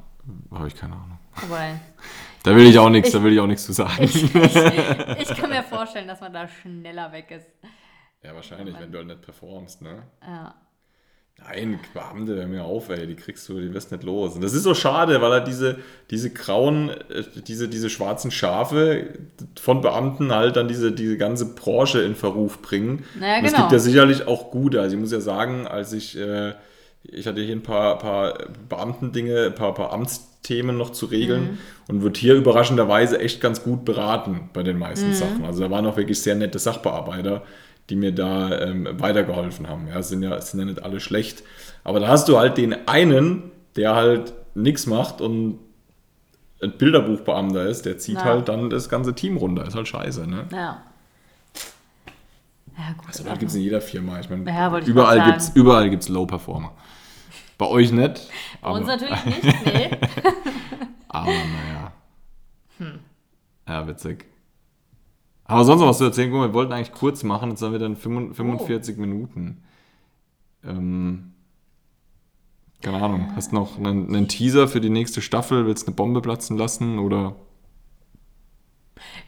[0.53, 1.19] habe ich keine Ahnung.
[1.35, 1.81] Wobei,
[2.45, 4.05] Da will ich auch nichts, Ich- da will ich auch nichts zu sagen.
[4.05, 7.49] ich, ich kann mir vorstellen, dass man da schneller weg ist.
[8.23, 10.05] Ja, wahrscheinlich, wenn du halt nicht performst, ne?
[10.23, 10.55] Ja.
[11.41, 14.35] Nein, Beamte, hör mir auf, ey, die kriegst du, die wirst nicht los.
[14.35, 15.77] Und das ist so schade, weil er diese,
[16.11, 19.07] diese grauen, äh, diese, diese schwarzen Schafe
[19.59, 23.05] von Beamten halt dann diese, diese ganze Branche in Verruf bringen.
[23.19, 23.63] Naja, Und es genau.
[23.65, 24.81] gibt ja sicherlich auch gute.
[24.81, 26.53] Also ich muss ja sagen, als ich, äh,
[27.05, 28.37] ich hatte hier ein paar, paar
[28.69, 31.59] Beamtendinge, ein paar, paar Amtsthemen noch zu regeln Mhm.
[31.89, 34.81] und wird hier überraschenderweise echt ganz gut beraten bei den Mhm.
[34.81, 35.45] meisten Sachen.
[35.47, 37.43] Also da waren auch wirklich sehr nette Sachbearbeiter,
[37.91, 39.89] die mir da ähm, weitergeholfen haben.
[39.89, 41.43] Ja, es sind ja, sind ja nicht alle schlecht.
[41.85, 45.59] Aber da hast du halt den einen, der halt nichts macht und
[46.63, 48.25] ein Bilderbuchbeamter ist, der zieht Ja.
[48.25, 49.65] halt dann das ganze Team runter.
[49.67, 50.47] Ist halt scheiße, ne?
[50.53, 50.83] Ja.
[52.77, 53.07] Ja, gut.
[53.09, 54.21] Also das gibt es in jeder Firma.
[54.21, 56.73] Ich meine, Ja, überall gibt es überall gibt's Low Performer.
[57.57, 58.29] Bei euch nicht.
[58.61, 59.91] Bei uns natürlich nicht, nee.
[61.09, 61.93] Aber naja.
[62.79, 62.99] Hm.
[63.67, 64.27] Ja, witzig.
[65.49, 66.31] Aber sonst noch was zu erzählen.
[66.31, 68.35] Guck mal, wir wollten eigentlich kurz machen, jetzt haben wir dann Oh.
[68.35, 69.65] 45 Minuten.
[70.63, 71.33] Ähm,
[72.83, 73.33] keine Ahnung.
[73.35, 75.67] Hast du noch einen, einen Teaser für die nächste Staffel?
[75.67, 76.99] Willst du eine Bombe platzen lassen?
[76.99, 77.35] Oder?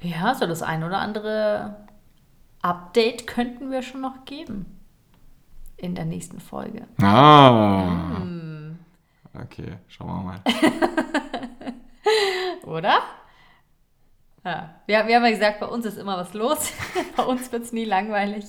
[0.02, 1.76] Ja, so das ein oder andere
[2.62, 4.66] Update könnten wir schon noch geben.
[5.76, 6.86] In der nächsten Folge.
[7.00, 8.18] Ah.
[8.20, 8.78] Hm.
[9.32, 10.40] Okay, schauen wir mal.
[12.66, 12.98] Oder?
[14.45, 16.72] Ja, wir, wir haben ja gesagt, bei uns ist immer was los.
[17.16, 18.45] bei uns wird es nie langweilig.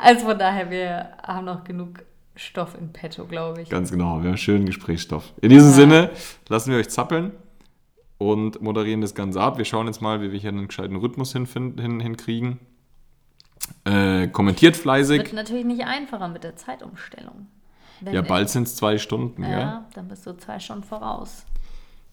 [0.00, 2.04] Also von daher, wir haben noch genug
[2.36, 3.68] Stoff in petto, glaube ich.
[3.68, 5.32] Ganz genau, wir haben schönen Gesprächsstoff.
[5.40, 5.74] In diesem Ja.
[5.74, 6.10] Sinne
[6.48, 7.32] lassen wir euch zappeln
[8.18, 9.58] und moderieren das Ganze ab.
[9.58, 11.46] Wir schauen jetzt mal, wie wir hier einen gescheiten Rhythmus hin,
[12.00, 12.60] hinkriegen.
[13.84, 15.18] Äh, kommentiert fleißig.
[15.18, 17.48] Wird natürlich nicht einfacher mit der Zeitumstellung.
[18.00, 19.50] Wenn- Ja, bald sind es zwei Stunden, gell?
[19.50, 21.44] Ja, dann bist du zwei Stunden voraus.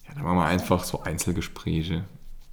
[0.08, 2.04] Ja, dann machen wir einfach so Einzelgespräche.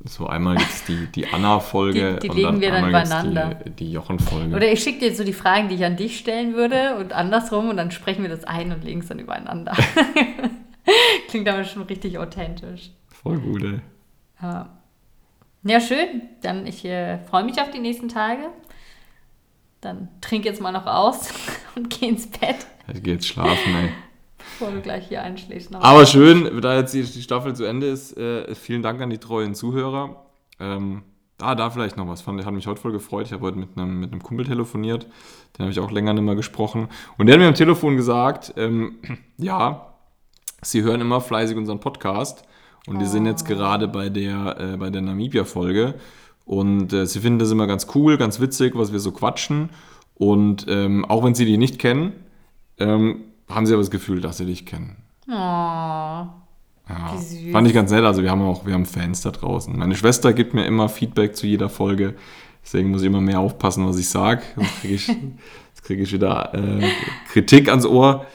[0.05, 3.55] So einmal gibt es die, die Anna-Folge Die- die und legen dann wir dann übereinander.
[3.65, 4.55] die, die Jochen-Folge.
[4.55, 7.69] Oder ich schicke dir so die Fragen, die ich an dich stellen würde und andersrum
[7.71, 9.73] und dann sprechen wir das ein und legen es dann übereinander.
[11.29, 12.91] Klingt aber schon richtig authentisch.
[13.09, 13.81] Voll gut, ey.
[14.41, 14.69] Ja,
[15.65, 16.23] ja schön.
[16.43, 18.51] Dann ich äh, freue mich auf die nächsten Tage.
[19.81, 21.31] Dann trink jetzt mal noch aus
[21.75, 23.91] und geh ins Bett, Ich gehe jetzt schlafen, ey.
[24.59, 25.75] Bevor du gleich hier einschläfst.
[25.75, 29.19] Aber schön, da jetzt die, die Staffel zu Ende ist, äh, vielen Dank an die
[29.19, 30.25] treuen Zuhörer.
[30.59, 31.03] Ähm,
[31.41, 32.23] ah, da vielleicht noch was.
[32.23, 33.27] Fand, hat mich heute voll gefreut.
[33.27, 35.05] Ich habe heute mit einem, mit einem Kumpel telefoniert.
[35.57, 36.89] Den habe ich auch länger nicht mehr gesprochen.
[37.19, 38.97] Und der hat mir am Telefon gesagt, ähm,
[39.37, 39.95] ja,
[40.63, 42.45] sie hören immer fleißig unseren Podcast.
[42.87, 45.95] Und wir sind jetzt gerade bei der, äh, bei der Namibia-Folge.
[46.45, 49.71] Und äh, sie finden das immer ganz cool, ganz witzig, was wir so quatschen.
[50.15, 52.13] Und ähm, auch wenn sie die nicht kennen,
[52.79, 54.97] ähm, haben sie aber das Gefühl, dass sie dich kennen.
[55.29, 55.33] Oh.
[56.89, 57.17] Ja,
[57.51, 58.05] fand ich ganz nett.
[58.05, 59.77] Also wir haben auch, wir haben Fans da draußen.
[59.77, 62.15] Meine Schwester gibt mir immer Feedback zu jeder Folge.
[62.63, 64.43] Deswegen muss ich immer mehr aufpassen, was ich sage.
[64.55, 66.89] Sonst kriege ich, sonst krieg ich wieder äh,
[67.33, 68.27] Kritik ans Ohr.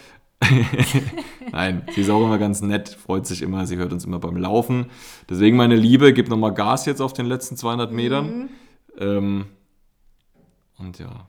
[1.51, 4.37] Nein, sie ist auch immer ganz nett, freut sich immer, sie hört uns immer beim
[4.37, 4.87] Laufen.
[5.29, 8.49] Deswegen, meine Liebe, gib nochmal Gas jetzt auf den letzten 200 Metern.
[8.97, 9.45] Ähm,
[10.79, 11.27] und ja,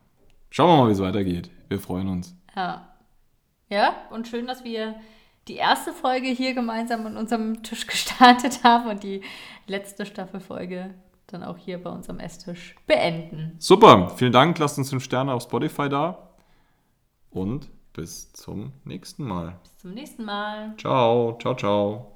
[0.51, 1.51] schauen wir mal, wie es weitergeht.
[1.68, 2.35] Wir freuen uns.
[2.57, 2.91] Ja.
[3.73, 4.97] Ja, und schön, dass wir
[5.49, 9.23] die erste Folge hier gemeinsam an unserem Tisch gestartet haben und die
[9.66, 10.93] letzte Staffelfolge
[11.27, 13.57] dann auch hier bei uns am Esstisch beenden.
[13.59, 16.35] Super, vielen Dank, lasst uns 5 Sterne auf Spotify da.
[17.31, 19.59] Und bis zum nächsten Mal.
[19.62, 20.75] Bis zum nächsten Mal.
[20.77, 22.11] Ciao, ciao, ciao.